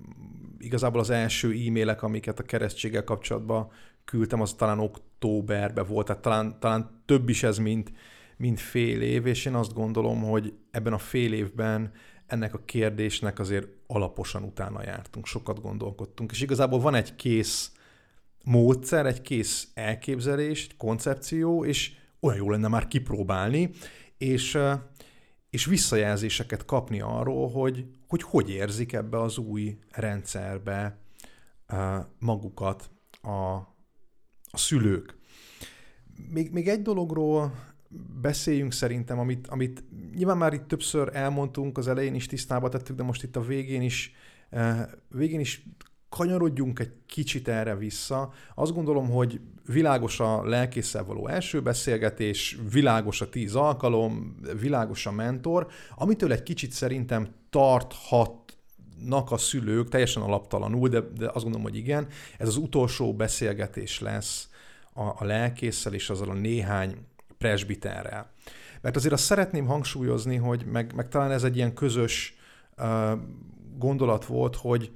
Igazából 0.57 0.99
az 0.99 1.09
első 1.09 1.51
e-mailek, 1.51 2.03
amiket 2.03 2.39
a 2.39 2.43
keresztséggel 2.43 3.03
kapcsolatban 3.03 3.71
küldtem, 4.05 4.41
az 4.41 4.53
talán 4.53 4.79
októberben 4.79 5.85
volt, 5.87 6.05
tehát 6.05 6.21
talán, 6.21 6.59
talán 6.59 7.01
több 7.05 7.29
is 7.29 7.43
ez, 7.43 7.57
mint, 7.57 7.91
mint 8.37 8.59
fél 8.59 9.01
év, 9.01 9.25
és 9.25 9.45
én 9.45 9.55
azt 9.55 9.73
gondolom, 9.73 10.21
hogy 10.21 10.53
ebben 10.71 10.93
a 10.93 10.97
fél 10.97 11.33
évben 11.33 11.91
ennek 12.27 12.53
a 12.53 12.61
kérdésnek 12.65 13.39
azért 13.39 13.67
alaposan 13.87 14.43
utána 14.43 14.83
jártunk, 14.83 15.25
sokat 15.25 15.61
gondolkodtunk, 15.61 16.31
és 16.31 16.41
igazából 16.41 16.79
van 16.79 16.95
egy 16.95 17.15
kész 17.15 17.71
módszer, 18.45 19.05
egy 19.05 19.21
kész 19.21 19.67
elképzelés, 19.73 20.65
egy 20.65 20.77
koncepció, 20.77 21.65
és 21.65 21.91
olyan 22.19 22.37
jó 22.37 22.49
lenne 22.49 22.67
már 22.67 22.87
kipróbálni, 22.87 23.69
és, 24.17 24.57
és 25.49 25.65
visszajelzéseket 25.65 26.65
kapni 26.65 26.99
arról, 26.99 27.49
hogy, 27.49 27.85
hogy 28.07 28.21
hogy 28.21 28.49
érzik 28.49 28.93
ebbe 28.93 29.21
az 29.21 29.37
új 29.37 29.77
rendszerbe 29.91 30.97
magukat 32.19 32.89
a, 33.21 33.53
a 34.51 34.57
szülők. 34.57 35.17
Még, 36.29 36.51
még 36.51 36.67
egy 36.67 36.81
dologról 36.81 37.53
beszéljünk 38.21 38.73
szerintem, 38.73 39.19
amit, 39.19 39.47
amit 39.47 39.83
nyilván 40.15 40.37
már 40.37 40.53
itt 40.53 40.67
többször 40.67 41.09
elmondtunk, 41.13 41.77
az 41.77 41.87
elején 41.87 42.15
is 42.15 42.25
tisztába 42.25 42.69
tettük, 42.69 42.95
de 42.95 43.03
most 43.03 43.23
itt 43.23 43.35
a 43.35 43.41
végén 43.41 43.81
is, 43.81 44.13
végén 45.09 45.39
is 45.39 45.63
kanyarodjunk 46.15 46.79
egy 46.79 46.91
kicsit 47.05 47.47
erre 47.47 47.75
vissza. 47.75 48.33
Azt 48.55 48.73
gondolom, 48.73 49.09
hogy 49.09 49.39
világos 49.65 50.19
a 50.19 50.43
lelkészsel 50.47 51.03
való 51.03 51.27
első 51.27 51.61
beszélgetés, 51.61 52.57
világos 52.71 53.21
a 53.21 53.29
tíz 53.29 53.55
alkalom, 53.55 54.35
világos 54.59 55.05
a 55.05 55.11
mentor, 55.11 55.67
amitől 55.95 56.31
egy 56.31 56.43
kicsit 56.43 56.71
szerintem 56.71 57.27
tarthatnak 57.49 59.31
a 59.31 59.37
szülők, 59.37 59.89
teljesen 59.89 60.21
alaptalanul, 60.21 60.89
de, 60.89 60.99
de 60.99 61.25
azt 61.25 61.43
gondolom, 61.43 61.61
hogy 61.61 61.75
igen, 61.75 62.07
ez 62.37 62.47
az 62.47 62.57
utolsó 62.57 63.13
beszélgetés 63.13 63.99
lesz 63.99 64.49
a, 64.93 65.01
a 65.01 65.23
lelkészsel 65.25 65.93
és 65.93 66.09
azzal 66.09 66.29
a 66.29 66.33
néhány 66.33 66.95
presbiterrel. 67.37 68.31
Mert 68.81 68.95
azért 68.95 69.13
azt 69.13 69.23
szeretném 69.23 69.65
hangsúlyozni, 69.65 70.35
hogy 70.35 70.65
meg, 70.65 70.93
meg 70.95 71.07
talán 71.07 71.31
ez 71.31 71.43
egy 71.43 71.55
ilyen 71.55 71.73
közös 71.73 72.35
uh, 72.77 73.11
gondolat 73.77 74.25
volt, 74.25 74.55
hogy 74.55 74.91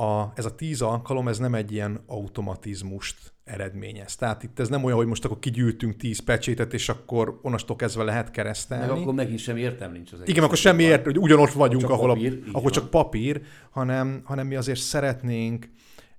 a, 0.00 0.32
ez 0.34 0.44
a 0.44 0.54
tíz 0.54 0.82
alkalom, 0.82 1.28
ez 1.28 1.38
nem 1.38 1.54
egy 1.54 1.72
ilyen 1.72 2.00
automatizmust 2.06 3.32
eredményez. 3.44 4.16
Tehát 4.16 4.42
itt 4.42 4.58
ez 4.58 4.68
nem 4.68 4.84
olyan, 4.84 4.96
hogy 4.96 5.06
most 5.06 5.24
akkor 5.24 5.38
kigyűjtünk 5.38 5.96
tíz 5.96 6.24
pecsétet, 6.24 6.74
és 6.74 6.88
akkor 6.88 7.38
onnastól 7.42 7.76
kezdve 7.76 8.02
lehet 8.02 8.30
keresztelni. 8.30 8.92
Meg 8.92 9.00
akkor 9.00 9.14
megint 9.14 9.38
sem 9.38 9.56
értem 9.56 9.92
nincs 9.92 10.12
az 10.12 10.20
egész. 10.20 10.28
Igen, 10.34 10.44
akkor 10.44 10.56
semmi 10.56 10.82
ért, 10.82 11.04
hogy 11.04 11.18
ugyanott 11.18 11.50
vagyunk, 11.50 11.80
Csak 11.80 11.90
ahol, 11.90 12.08
papír, 12.08 12.42
a, 12.46 12.48
ahol 12.52 12.70
csak 12.70 12.90
papír, 12.90 13.42
hanem, 13.70 14.20
hanem 14.24 14.46
mi 14.46 14.54
azért 14.54 14.80
szeretnénk 14.80 15.70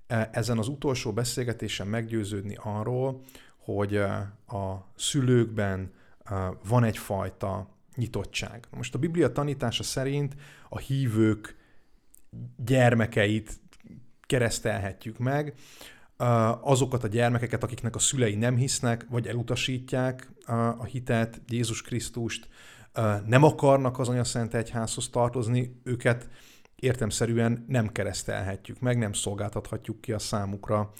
e, 0.06 0.30
ezen 0.32 0.58
az 0.58 0.68
utolsó 0.68 1.12
beszélgetésen 1.12 1.86
meggyőződni 1.86 2.58
arról, 2.62 3.20
hogy 3.58 3.94
e, 3.94 4.08
a 4.46 4.92
szülőkben 4.96 5.92
e, 6.24 6.34
van 6.68 6.84
egyfajta 6.84 7.68
nyitottság. 7.96 8.66
Most 8.76 8.94
a 8.94 8.98
Biblia 8.98 9.32
tanítása 9.32 9.82
szerint 9.82 10.34
a 10.68 10.78
hívők 10.78 11.56
gyermekeit 12.64 13.60
keresztelhetjük 14.32 15.18
meg, 15.18 15.54
azokat 16.60 17.04
a 17.04 17.08
gyermekeket, 17.08 17.62
akiknek 17.62 17.94
a 17.94 17.98
szülei 17.98 18.34
nem 18.34 18.56
hisznek, 18.56 19.06
vagy 19.10 19.26
elutasítják 19.26 20.30
a 20.78 20.84
hitet, 20.84 21.40
Jézus 21.48 21.82
Krisztust, 21.82 22.48
nem 23.26 23.42
akarnak 23.42 23.98
az 23.98 24.08
Anyaszent 24.08 24.54
Egyházhoz 24.54 25.08
tartozni, 25.08 25.80
őket 25.84 26.28
értemszerűen 26.76 27.64
nem 27.68 27.88
keresztelhetjük 27.88 28.80
meg, 28.80 28.98
nem 28.98 29.12
szolgáltathatjuk 29.12 30.00
ki 30.00 30.12
a 30.12 30.18
számukra 30.18 30.92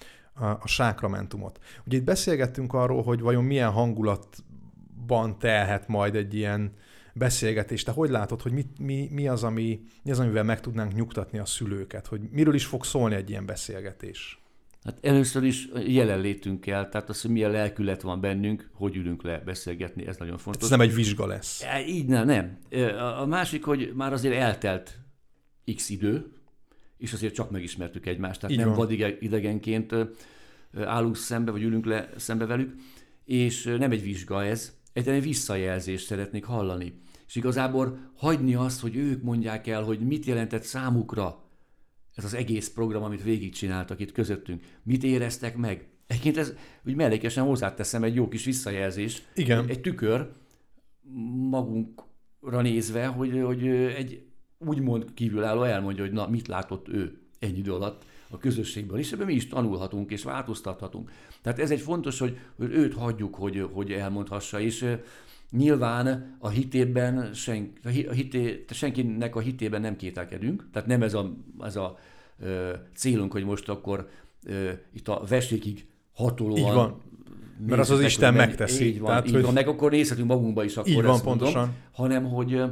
a 0.60 0.66
sákramentumot. 0.66 1.58
Ugye 1.86 1.96
itt 1.96 2.04
beszélgettünk 2.04 2.72
arról, 2.72 3.02
hogy 3.02 3.20
vajon 3.20 3.44
milyen 3.44 3.70
hangulatban 3.70 5.38
telhet 5.38 5.88
majd 5.88 6.14
egy 6.14 6.34
ilyen 6.34 6.72
beszélgetés. 7.14 7.82
Te 7.82 7.90
hogy 7.92 8.10
látod, 8.10 8.42
hogy 8.42 8.52
mi, 8.52 8.64
mi, 8.80 9.08
mi, 9.10 9.28
az, 9.28 9.42
ami, 9.42 9.80
mi 10.02 10.10
az, 10.10 10.18
amivel 10.18 10.44
meg 10.44 10.60
tudnánk 10.60 10.94
nyugtatni 10.94 11.38
a 11.38 11.44
szülőket? 11.44 12.06
Hogy 12.06 12.20
miről 12.30 12.54
is 12.54 12.64
fog 12.64 12.84
szólni 12.84 13.14
egy 13.14 13.30
ilyen 13.30 13.46
beszélgetés? 13.46 14.40
Hát 14.84 14.98
először 15.02 15.42
is 15.44 15.68
jelenlétünk 15.86 16.60
kell, 16.60 16.88
tehát 16.88 17.08
az, 17.08 17.22
hogy 17.22 17.30
milyen 17.30 17.50
lelkület 17.50 18.02
van 18.02 18.20
bennünk, 18.20 18.70
hogy 18.72 18.96
ülünk 18.96 19.22
le 19.22 19.38
beszélgetni, 19.44 20.06
ez 20.06 20.16
nagyon 20.16 20.38
fontos. 20.38 20.62
Ez 20.62 20.70
nem 20.70 20.80
egy 20.80 20.94
vizsga 20.94 21.26
lesz. 21.26 21.62
E, 21.62 21.86
Így 21.86 22.06
nem, 22.06 22.26
nem. 22.26 22.58
E, 22.70 23.04
A 23.20 23.26
másik, 23.26 23.64
hogy 23.64 23.92
már 23.94 24.12
azért 24.12 24.34
eltelt 24.34 24.98
x 25.74 25.88
idő, 25.88 26.32
és 26.98 27.12
azért 27.12 27.34
csak 27.34 27.50
megismertük 27.50 28.06
egymást, 28.06 28.40
tehát 28.40 28.56
Így 28.56 28.62
nem 28.62 28.68
van. 28.68 28.76
vadidegenként 28.76 29.92
ö, 29.92 30.04
állunk 30.84 31.16
szembe, 31.16 31.50
vagy 31.50 31.62
ülünk 31.62 31.84
le 31.84 32.10
szembe 32.16 32.46
velük, 32.46 32.74
és 33.24 33.64
nem 33.78 33.90
egy 33.90 34.02
vizsga 34.02 34.44
ez, 34.44 34.72
egyszerűen 34.92 35.22
egy 35.22 35.28
visszajelzést 35.28 36.06
szeretnék 36.06 36.44
hallani. 36.44 37.00
És 37.26 37.34
igazából 37.34 38.10
hagyni 38.16 38.54
azt, 38.54 38.80
hogy 38.80 38.96
ők 38.96 39.22
mondják 39.22 39.66
el, 39.66 39.82
hogy 39.82 40.00
mit 40.00 40.24
jelentett 40.24 40.62
számukra 40.62 41.42
ez 42.14 42.24
az 42.24 42.34
egész 42.34 42.70
program, 42.70 43.02
amit 43.02 43.22
végigcsináltak 43.22 44.00
itt 44.00 44.12
közöttünk. 44.12 44.62
Mit 44.82 45.04
éreztek 45.04 45.56
meg? 45.56 45.86
Egyébként 46.06 46.36
ez 46.36 46.52
úgy 46.86 46.94
mellékesen 46.94 47.44
hozzáteszem 47.44 48.02
egy 48.02 48.14
jó 48.14 48.28
kis 48.28 48.44
visszajelzés, 48.44 49.22
Igen. 49.34 49.62
egy, 49.62 49.70
egy 49.70 49.80
tükör 49.80 50.30
magunkra 51.50 52.60
nézve, 52.60 53.06
hogy, 53.06 53.40
hogy 53.42 53.66
egy 53.68 54.26
úgymond 54.58 55.14
kívülálló 55.14 55.62
elmondja, 55.62 56.02
hogy 56.02 56.12
na, 56.12 56.28
mit 56.28 56.48
látott 56.48 56.88
ő 56.88 57.20
ennyi 57.38 57.58
idő 57.58 57.72
alatt 57.72 58.04
a 58.32 58.38
közösségben, 58.38 58.98
és 58.98 59.12
ebben 59.12 59.26
mi 59.26 59.32
is 59.34 59.48
tanulhatunk 59.48 60.10
és 60.10 60.22
változtathatunk. 60.22 61.10
Tehát 61.42 61.58
ez 61.58 61.70
egy 61.70 61.80
fontos, 61.80 62.18
hogy, 62.18 62.38
hogy 62.56 62.72
őt 62.72 62.94
hagyjuk, 62.94 63.34
hogy, 63.34 63.68
hogy 63.72 63.92
elmondhassa, 63.92 64.60
és 64.60 64.96
nyilván 65.50 66.36
a 66.38 66.48
hitében 66.48 67.34
sen, 67.34 67.72
a 67.84 67.88
hi- 67.88 68.06
a 68.06 68.12
hité, 68.12 68.64
senkinek 68.70 69.36
a 69.36 69.40
hitében 69.40 69.80
nem 69.80 69.96
kételkedünk, 69.96 70.68
tehát 70.72 70.88
nem 70.88 71.02
ez 71.02 71.14
a, 71.14 71.32
ez 71.60 71.76
a 71.76 71.98
ö, 72.38 72.70
célunk, 72.94 73.32
hogy 73.32 73.44
most 73.44 73.68
akkor 73.68 74.08
ö, 74.44 74.70
itt 74.92 75.08
a 75.08 75.22
vesékig 75.28 75.86
hatolóan 76.12 76.58
Így 76.58 76.72
van. 76.74 77.00
Mert 77.66 77.80
az 77.80 77.90
az 77.90 78.00
Isten 78.00 78.34
mennyi- 78.34 78.46
megteszi. 78.46 78.84
Így 78.86 78.98
van, 78.98 79.08
Tehát, 79.08 79.26
így 79.26 79.32
hogy- 79.32 79.42
van, 79.42 79.52
meg 79.52 79.68
akkor 79.68 79.90
nézhetünk 79.90 80.28
magunkba 80.28 80.64
is, 80.64 80.76
akkor 80.76 80.90
Így 80.90 81.02
van, 81.02 81.14
ezt 81.14 81.24
mondom, 81.24 81.52
pontosan. 81.52 81.74
hanem 81.92 82.24
hogy, 82.24 82.62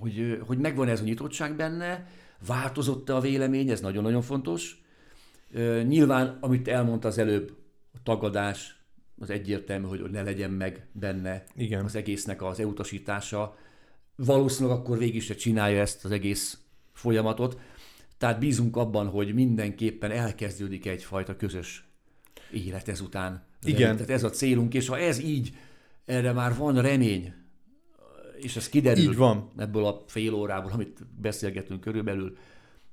hogy, 0.00 0.38
hogy 0.46 0.58
megvan 0.58 0.88
ez 0.88 1.00
a 1.00 1.04
nyitottság 1.04 1.56
benne, 1.56 2.06
változott-e 2.46 3.14
a 3.14 3.20
vélemény, 3.20 3.70
ez 3.70 3.80
nagyon-nagyon 3.80 4.22
fontos. 4.22 4.82
Nyilván, 5.86 6.38
amit 6.40 6.68
elmondta 6.68 7.08
az 7.08 7.18
előbb, 7.18 7.56
a 7.94 7.98
tagadás, 8.02 8.82
az 9.18 9.30
egyértelmű, 9.30 9.86
hogy 9.86 10.10
ne 10.10 10.22
legyen 10.22 10.50
meg 10.50 10.86
benne 10.92 11.44
Igen. 11.56 11.84
az 11.84 11.94
egésznek 11.94 12.42
az 12.42 12.60
elutasítása. 12.60 13.56
Valószínűleg 14.16 14.78
akkor 14.78 14.98
végig 14.98 15.22
se 15.22 15.34
csinálja 15.34 15.80
ezt 15.80 16.04
az 16.04 16.10
egész 16.10 16.58
folyamatot. 16.92 17.60
Tehát 18.18 18.38
bízunk 18.38 18.76
abban, 18.76 19.08
hogy 19.08 19.34
mindenképpen 19.34 20.10
elkezdődik 20.10 20.86
egyfajta 20.86 21.36
közös 21.36 21.84
élet 22.52 22.88
ezután. 22.88 23.44
Igen. 23.62 23.94
Tehát 23.94 24.10
ez 24.10 24.24
a 24.24 24.30
célunk, 24.30 24.74
és 24.74 24.88
ha 24.88 24.98
ez 24.98 25.18
így, 25.18 25.56
erre 26.04 26.32
már 26.32 26.56
van 26.56 26.80
remény, 26.80 27.34
és 28.44 28.56
ez 28.56 28.68
kiderül 28.68 29.02
Így 29.02 29.16
van. 29.16 29.48
ebből 29.56 29.84
a 29.84 30.02
fél 30.06 30.34
órából, 30.34 30.70
amit 30.72 31.06
beszélgetünk 31.20 31.80
körülbelül, 31.80 32.36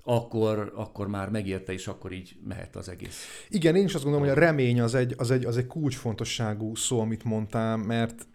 akkor, 0.03 0.71
akkor 0.75 1.07
már 1.07 1.29
megérte, 1.29 1.73
és 1.73 1.87
akkor 1.87 2.11
így 2.11 2.35
mehet 2.47 2.75
az 2.75 2.89
egész. 2.89 3.45
Igen, 3.49 3.75
én 3.75 3.85
is 3.85 3.93
azt 3.93 4.03
gondolom, 4.03 4.27
hogy 4.27 4.37
a 4.37 4.39
remény 4.39 4.81
az 4.81 4.95
egy, 4.95 5.13
az 5.17 5.31
egy, 5.31 5.45
az 5.45 5.57
egy 5.57 5.67
kulcsfontosságú 5.67 6.75
szó, 6.75 6.99
amit 6.99 7.23
mondtál, 7.23 7.77
mert 7.77 8.27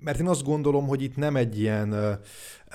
mert 0.00 0.20
én 0.20 0.26
azt 0.26 0.42
gondolom, 0.42 0.86
hogy 0.86 1.02
itt 1.02 1.16
nem 1.16 1.36
egy 1.36 1.58
ilyen 1.60 1.92
uh, 1.92 2.12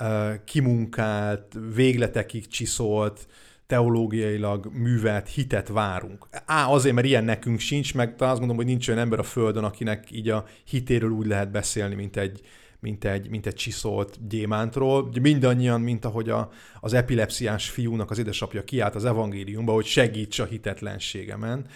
uh, 0.00 0.44
kimunkált, 0.44 1.56
végletekig 1.74 2.46
csiszolt, 2.46 3.26
teológiailag 3.66 4.70
művelt 4.72 5.28
hitet 5.28 5.68
várunk. 5.68 6.26
Á, 6.44 6.68
azért, 6.68 6.94
mert 6.94 7.06
ilyen 7.06 7.24
nekünk 7.24 7.58
sincs, 7.58 7.94
meg 7.94 8.16
talán 8.16 8.32
azt 8.32 8.40
gondolom, 8.40 8.56
hogy 8.56 8.72
nincs 8.72 8.88
olyan 8.88 9.00
ember 9.00 9.18
a 9.18 9.22
Földön, 9.22 9.64
akinek 9.64 10.10
így 10.10 10.28
a 10.28 10.44
hitéről 10.64 11.10
úgy 11.10 11.26
lehet 11.26 11.50
beszélni, 11.50 11.94
mint 11.94 12.16
egy, 12.16 12.40
mint 12.86 13.04
egy, 13.04 13.30
mint 13.30 13.46
egy 13.46 13.54
csiszolt 13.54 14.28
gyémántról. 14.28 15.10
Mindannyian, 15.20 15.80
mint 15.80 16.04
ahogy 16.04 16.28
a, 16.28 16.50
az 16.80 16.92
epilepsziás 16.92 17.70
fiúnak 17.70 18.10
az 18.10 18.18
édesapja 18.18 18.64
kiállt 18.64 18.94
az 18.94 19.04
evangéliumba, 19.04 19.72
hogy 19.72 19.84
segíts 19.84 20.38
a 20.38 20.44
hitetlenségemen. 20.44 21.66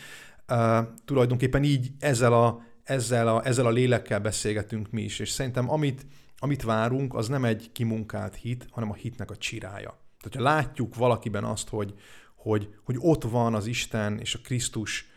Uh, 0.48 0.78
tulajdonképpen 1.04 1.64
így 1.64 1.90
ezzel 1.98 2.32
a, 2.32 2.62
ezzel, 2.82 3.28
a, 3.28 3.46
ezzel 3.46 3.66
a 3.66 3.70
lélekkel 3.70 4.20
beszélgetünk 4.20 4.90
mi 4.90 5.02
is, 5.02 5.18
és 5.18 5.30
szerintem 5.30 5.70
amit, 5.70 6.06
amit 6.38 6.62
várunk, 6.62 7.14
az 7.14 7.28
nem 7.28 7.44
egy 7.44 7.70
kimunkált 7.72 8.34
hit, 8.34 8.66
hanem 8.70 8.90
a 8.90 8.94
hitnek 8.94 9.30
a 9.30 9.36
csirája. 9.36 9.98
Tehát, 10.20 10.36
ha 10.36 10.56
látjuk 10.56 10.94
valakiben 10.94 11.44
azt, 11.44 11.68
hogy, 11.68 11.94
hogy, 12.36 12.68
hogy 12.84 12.96
ott 12.98 13.22
van 13.22 13.54
az 13.54 13.66
Isten 13.66 14.18
és 14.18 14.34
a 14.34 14.40
Krisztus 14.42 15.08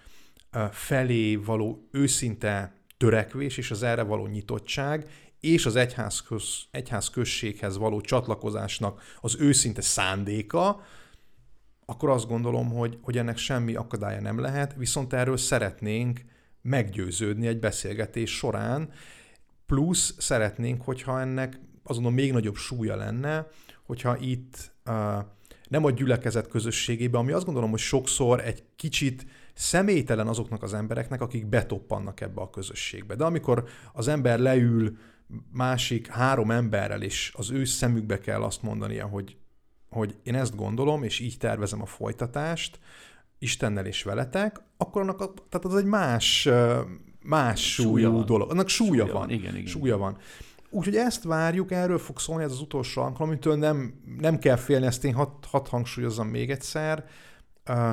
felé 0.71 1.35
való 1.35 1.87
őszinte 1.91 2.75
törekvés 2.97 3.57
és 3.57 3.71
az 3.71 3.83
erre 3.83 4.03
való 4.03 4.27
nyitottság, 4.27 5.09
és 5.43 5.65
az 5.65 5.75
egyházköz, 5.75 6.43
egyházközséghez 6.71 7.77
való 7.77 8.01
csatlakozásnak 8.01 9.01
az 9.21 9.35
őszinte 9.39 9.81
szándéka, 9.81 10.81
akkor 11.85 12.09
azt 12.09 12.27
gondolom, 12.27 12.69
hogy, 12.69 12.97
hogy 13.01 13.17
ennek 13.17 13.37
semmi 13.37 13.75
akadálya 13.75 14.21
nem 14.21 14.39
lehet, 14.39 14.75
viszont 14.77 15.13
erről 15.13 15.37
szeretnénk 15.37 16.21
meggyőződni 16.61 17.47
egy 17.47 17.59
beszélgetés 17.59 18.35
során, 18.35 18.89
plusz 19.65 20.15
szeretnénk, 20.17 20.81
hogyha 20.81 21.21
ennek 21.21 21.59
azon 21.83 22.13
még 22.13 22.31
nagyobb 22.31 22.55
súlya 22.55 22.95
lenne, 22.95 23.47
hogyha 23.85 24.17
itt 24.17 24.71
nem 25.67 25.85
a 25.85 25.91
gyülekezet 25.91 26.47
közösségében, 26.47 27.21
ami 27.21 27.31
azt 27.31 27.45
gondolom, 27.45 27.69
hogy 27.69 27.79
sokszor 27.79 28.39
egy 28.39 28.63
kicsit 28.75 29.25
személytelen 29.53 30.27
azoknak 30.27 30.63
az 30.63 30.73
embereknek, 30.73 31.21
akik 31.21 31.45
betoppannak 31.45 32.21
ebbe 32.21 32.41
a 32.41 32.49
közösségbe. 32.49 33.15
De 33.15 33.23
amikor 33.23 33.63
az 33.93 34.07
ember 34.07 34.39
leül 34.39 34.97
másik 35.51 36.07
három 36.07 36.51
emberrel, 36.51 37.01
és 37.01 37.33
az 37.37 37.51
ő 37.51 37.65
szemükbe 37.65 38.19
kell 38.19 38.41
azt 38.41 38.61
mondania, 38.61 39.07
hogy, 39.07 39.37
hogy 39.89 40.15
én 40.23 40.35
ezt 40.35 40.55
gondolom, 40.55 41.03
és 41.03 41.19
így 41.19 41.37
tervezem 41.37 41.81
a 41.81 41.85
folytatást, 41.85 42.79
Istennel 43.37 43.85
és 43.85 44.03
veletek, 44.03 44.61
akkor 44.77 45.01
annak 45.01 45.21
a, 45.21 45.33
tehát 45.49 45.65
az 45.65 45.75
egy 45.75 45.85
más, 45.85 46.49
más 47.21 47.73
súlyú 47.73 47.89
súlya 47.89 48.09
van. 48.09 48.25
dolog. 48.25 48.51
Annak 48.51 48.69
súlya, 48.69 48.91
súlya 48.91 49.05
van. 49.05 49.13
van. 49.13 49.29
Igen, 49.29 49.55
igen. 49.55 49.65
Súlya 49.65 49.97
van. 49.97 50.17
Úgyhogy 50.69 50.95
ezt 50.95 51.23
várjuk, 51.23 51.71
erről 51.71 51.97
fog 51.97 52.19
szólni 52.19 52.43
ez 52.43 52.51
az 52.51 52.61
utolsó 52.61 53.01
alkalom, 53.01 53.29
amitől 53.29 53.55
nem, 53.55 54.01
nem 54.19 54.39
kell 54.39 54.55
félni, 54.55 54.85
ezt 54.85 55.03
én 55.03 55.13
hat, 55.13 55.45
hat 55.45 55.67
hangsúlyozom 55.67 56.27
még 56.27 56.49
egyszer. 56.51 57.05
Uh, 57.69 57.91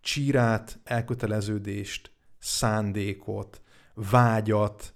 csírát, 0.00 0.80
elköteleződést, 0.84 2.12
szándékot, 2.38 3.62
vágyat 3.94 4.94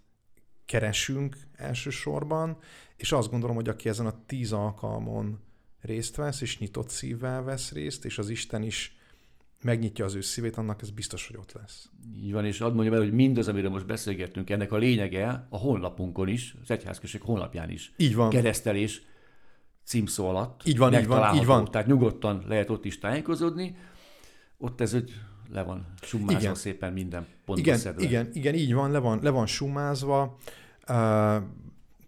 keresünk 0.66 1.36
elsősorban, 1.56 2.56
és 2.96 3.12
azt 3.12 3.30
gondolom, 3.30 3.56
hogy 3.56 3.68
aki 3.68 3.88
ezen 3.88 4.06
a 4.06 4.24
tíz 4.26 4.52
alkalmon 4.52 5.38
részt 5.80 6.16
vesz, 6.16 6.40
és 6.40 6.58
nyitott 6.58 6.88
szívvel 6.88 7.42
vesz 7.42 7.72
részt, 7.72 8.04
és 8.04 8.18
az 8.18 8.28
Isten 8.28 8.62
is 8.62 8.96
megnyitja 9.62 10.04
az 10.04 10.14
ő 10.14 10.20
szívét, 10.20 10.56
annak 10.56 10.82
ez 10.82 10.90
biztos, 10.90 11.26
hogy 11.26 11.36
ott 11.36 11.52
lesz. 11.52 11.90
Így 12.16 12.32
van, 12.32 12.44
és 12.44 12.60
add 12.60 12.72
mondjam 12.72 12.94
el, 12.94 13.00
hogy 13.00 13.12
mindaz, 13.12 13.48
amiről 13.48 13.70
most 13.70 13.86
beszélgettünk, 13.86 14.50
ennek 14.50 14.72
a 14.72 14.76
lényege 14.76 15.46
a 15.48 15.56
honlapunkon 15.56 16.28
is, 16.28 16.54
az 16.62 16.70
Egyházközség 16.70 17.20
honlapján 17.22 17.70
is. 17.70 17.92
Így 17.96 18.14
van. 18.14 18.30
Keresztelés 18.30 19.02
címszó 19.84 20.28
alatt. 20.28 20.60
Így 20.64 20.78
van, 20.78 20.94
így 20.94 21.06
van, 21.06 21.34
így 21.34 21.44
van. 21.44 21.64
Tehát 21.64 21.86
nyugodtan 21.86 22.44
lehet 22.48 22.70
ott 22.70 22.84
is 22.84 22.98
tájékozódni. 22.98 23.76
Ott 24.58 24.80
ez 24.80 24.94
egy 24.94 25.12
le 25.50 25.62
van 25.62 25.86
summázva 26.02 26.40
igen. 26.40 26.54
szépen 26.54 26.92
minden 26.92 27.26
pontba 27.44 27.66
igen, 27.66 27.78
szedve. 27.78 28.02
Igen, 28.02 28.30
igen, 28.32 28.54
így 28.54 28.74
van, 28.74 28.90
le 28.90 28.98
van, 28.98 29.18
le 29.22 29.30
van 29.30 29.46
summázva. 29.46 30.38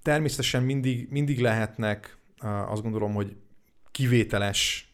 Természetesen 0.02 0.62
mindig, 0.62 1.08
mindig 1.10 1.40
lehetnek, 1.40 2.16
azt 2.66 2.82
gondolom, 2.82 3.14
hogy 3.14 3.36
kivételes 3.90 4.90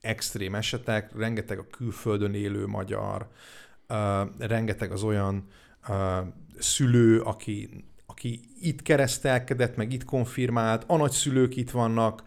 extrém 0.00 0.54
esetek, 0.54 1.16
rengeteg 1.16 1.58
a 1.58 1.66
külföldön 1.66 2.34
élő 2.34 2.66
magyar, 2.66 3.28
rengeteg 4.38 4.92
az 4.92 5.02
olyan 5.02 5.48
szülő, 6.58 7.20
aki, 7.20 7.84
aki 8.06 8.40
itt 8.60 8.82
keresztelkedett, 8.82 9.76
meg 9.76 9.92
itt 9.92 10.04
konfirmált, 10.04 10.84
a 10.86 10.96
nagyszülők 10.96 11.56
itt 11.56 11.70
vannak, 11.70 12.22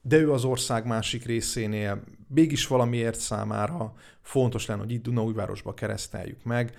de 0.00 0.16
ő 0.16 0.32
az 0.32 0.44
ország 0.44 0.86
másik 0.86 1.24
részénél 1.24 2.02
mégis 2.28 2.66
valamiért 2.66 3.20
számára 3.20 3.94
fontos 4.20 4.66
lenne, 4.66 4.80
hogy 4.80 4.92
itt 4.92 5.02
Dunaújvárosba 5.02 5.74
kereszteljük 5.74 6.42
meg. 6.44 6.76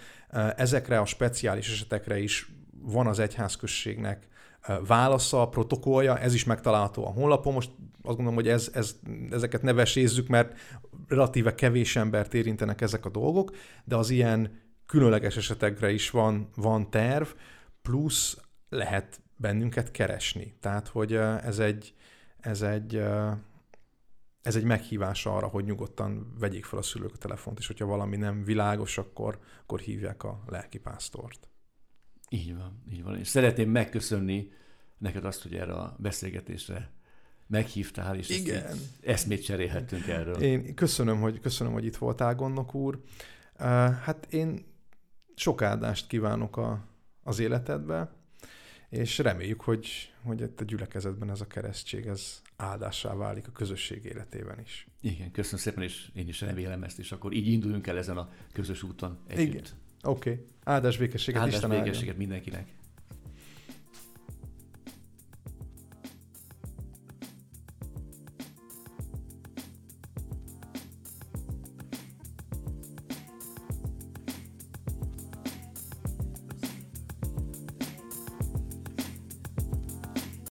Ezekre 0.55 0.99
a 0.99 1.05
speciális 1.05 1.71
esetekre 1.71 2.19
is 2.19 2.51
van 2.81 3.07
az 3.07 3.19
egyházközségnek 3.19 4.27
válasza, 4.87 5.49
protokollja, 5.49 6.19
ez 6.19 6.33
is 6.33 6.43
megtalálható 6.43 7.05
a 7.05 7.11
honlapon. 7.11 7.53
Most 7.53 7.69
azt 8.01 8.15
gondolom, 8.15 8.33
hogy 8.33 8.47
ez, 8.47 8.69
ez, 8.73 8.99
ezeket 9.31 9.61
ne 9.61 9.73
vesézzük, 9.73 10.27
mert 10.27 10.59
relatíve 11.07 11.55
kevés 11.55 11.95
embert 11.95 12.33
érintenek 12.33 12.81
ezek 12.81 13.05
a 13.05 13.09
dolgok, 13.09 13.55
de 13.83 13.95
az 13.95 14.09
ilyen 14.09 14.61
különleges 14.85 15.37
esetekre 15.37 15.91
is 15.91 16.09
van, 16.09 16.49
van 16.55 16.89
terv, 16.89 17.27
plusz 17.81 18.37
lehet 18.69 19.21
bennünket 19.37 19.91
keresni. 19.91 20.57
Tehát, 20.59 20.87
hogy 20.87 21.13
ez 21.43 21.59
egy, 21.59 21.93
ez 22.39 22.61
egy, 22.61 23.03
ez 24.41 24.55
egy 24.55 24.63
meghívás 24.63 25.25
arra, 25.25 25.47
hogy 25.47 25.63
nyugodtan 25.63 26.33
vegyék 26.39 26.65
fel 26.65 26.79
a 26.79 26.81
szülők 26.81 27.13
a 27.13 27.17
telefont, 27.17 27.59
és 27.59 27.67
hogyha 27.67 27.85
valami 27.85 28.17
nem 28.17 28.43
világos, 28.43 28.97
akkor, 28.97 29.39
akkor 29.61 29.79
hívják 29.79 30.23
a 30.23 30.43
lelkipásztort. 30.47 31.49
Így 32.35 32.55
van, 32.55 32.81
így 32.91 33.03
van. 33.03 33.19
És 33.19 33.27
szeretném 33.27 33.69
megköszönni 33.69 34.51
neked 34.97 35.25
azt, 35.25 35.41
hogy 35.41 35.53
erre 35.55 35.73
a 35.73 35.95
beszélgetésre 35.99 36.91
meghívtál, 37.47 38.15
és 38.15 38.29
Igen. 38.29 38.65
Ezt 38.65 38.79
eszmét 39.03 39.43
cserélhettünk 39.43 40.07
erről. 40.07 40.35
Én 40.35 40.75
köszönöm, 40.75 41.19
hogy, 41.19 41.39
köszönöm, 41.39 41.73
hogy 41.73 41.85
itt 41.85 41.95
voltál, 41.95 42.35
gondnok 42.35 42.73
úr. 42.75 43.01
Hát 43.57 44.27
én 44.29 44.65
sok 45.35 45.61
áldást 45.61 46.07
kívánok 46.07 46.57
a, 46.57 46.87
az 47.23 47.39
életedbe, 47.39 48.11
és 48.89 49.17
reméljük, 49.17 49.61
hogy, 49.61 50.13
hogy 50.23 50.41
itt 50.41 50.61
a 50.61 50.63
gyülekezetben 50.63 51.29
ez 51.29 51.41
a 51.41 51.47
keresztség 51.47 52.05
ez 52.05 52.41
áldássá 52.55 53.13
válik 53.13 53.47
a 53.47 53.51
közösség 53.51 54.05
életében 54.05 54.59
is. 54.59 54.87
Igen, 55.01 55.31
köszönöm 55.31 55.59
szépen, 55.59 55.83
és 55.83 56.09
én 56.13 56.27
is 56.27 56.41
remélem 56.41 56.83
ezt, 56.83 56.99
és 56.99 57.11
akkor 57.11 57.33
így 57.33 57.47
induljunk 57.47 57.87
el 57.87 57.97
ezen 57.97 58.17
a 58.17 58.29
közös 58.53 58.83
úton 58.83 59.19
együtt. 59.27 59.47
Igen. 59.47 59.63
Oké. 60.03 60.31
Okay. 60.31 60.45
Áldás 60.65 60.97
békességet, 60.97 61.41
Áldás 61.41 61.53
Isten 61.55 61.69
békességet 61.69 62.17
mindenkinek. 62.17 62.67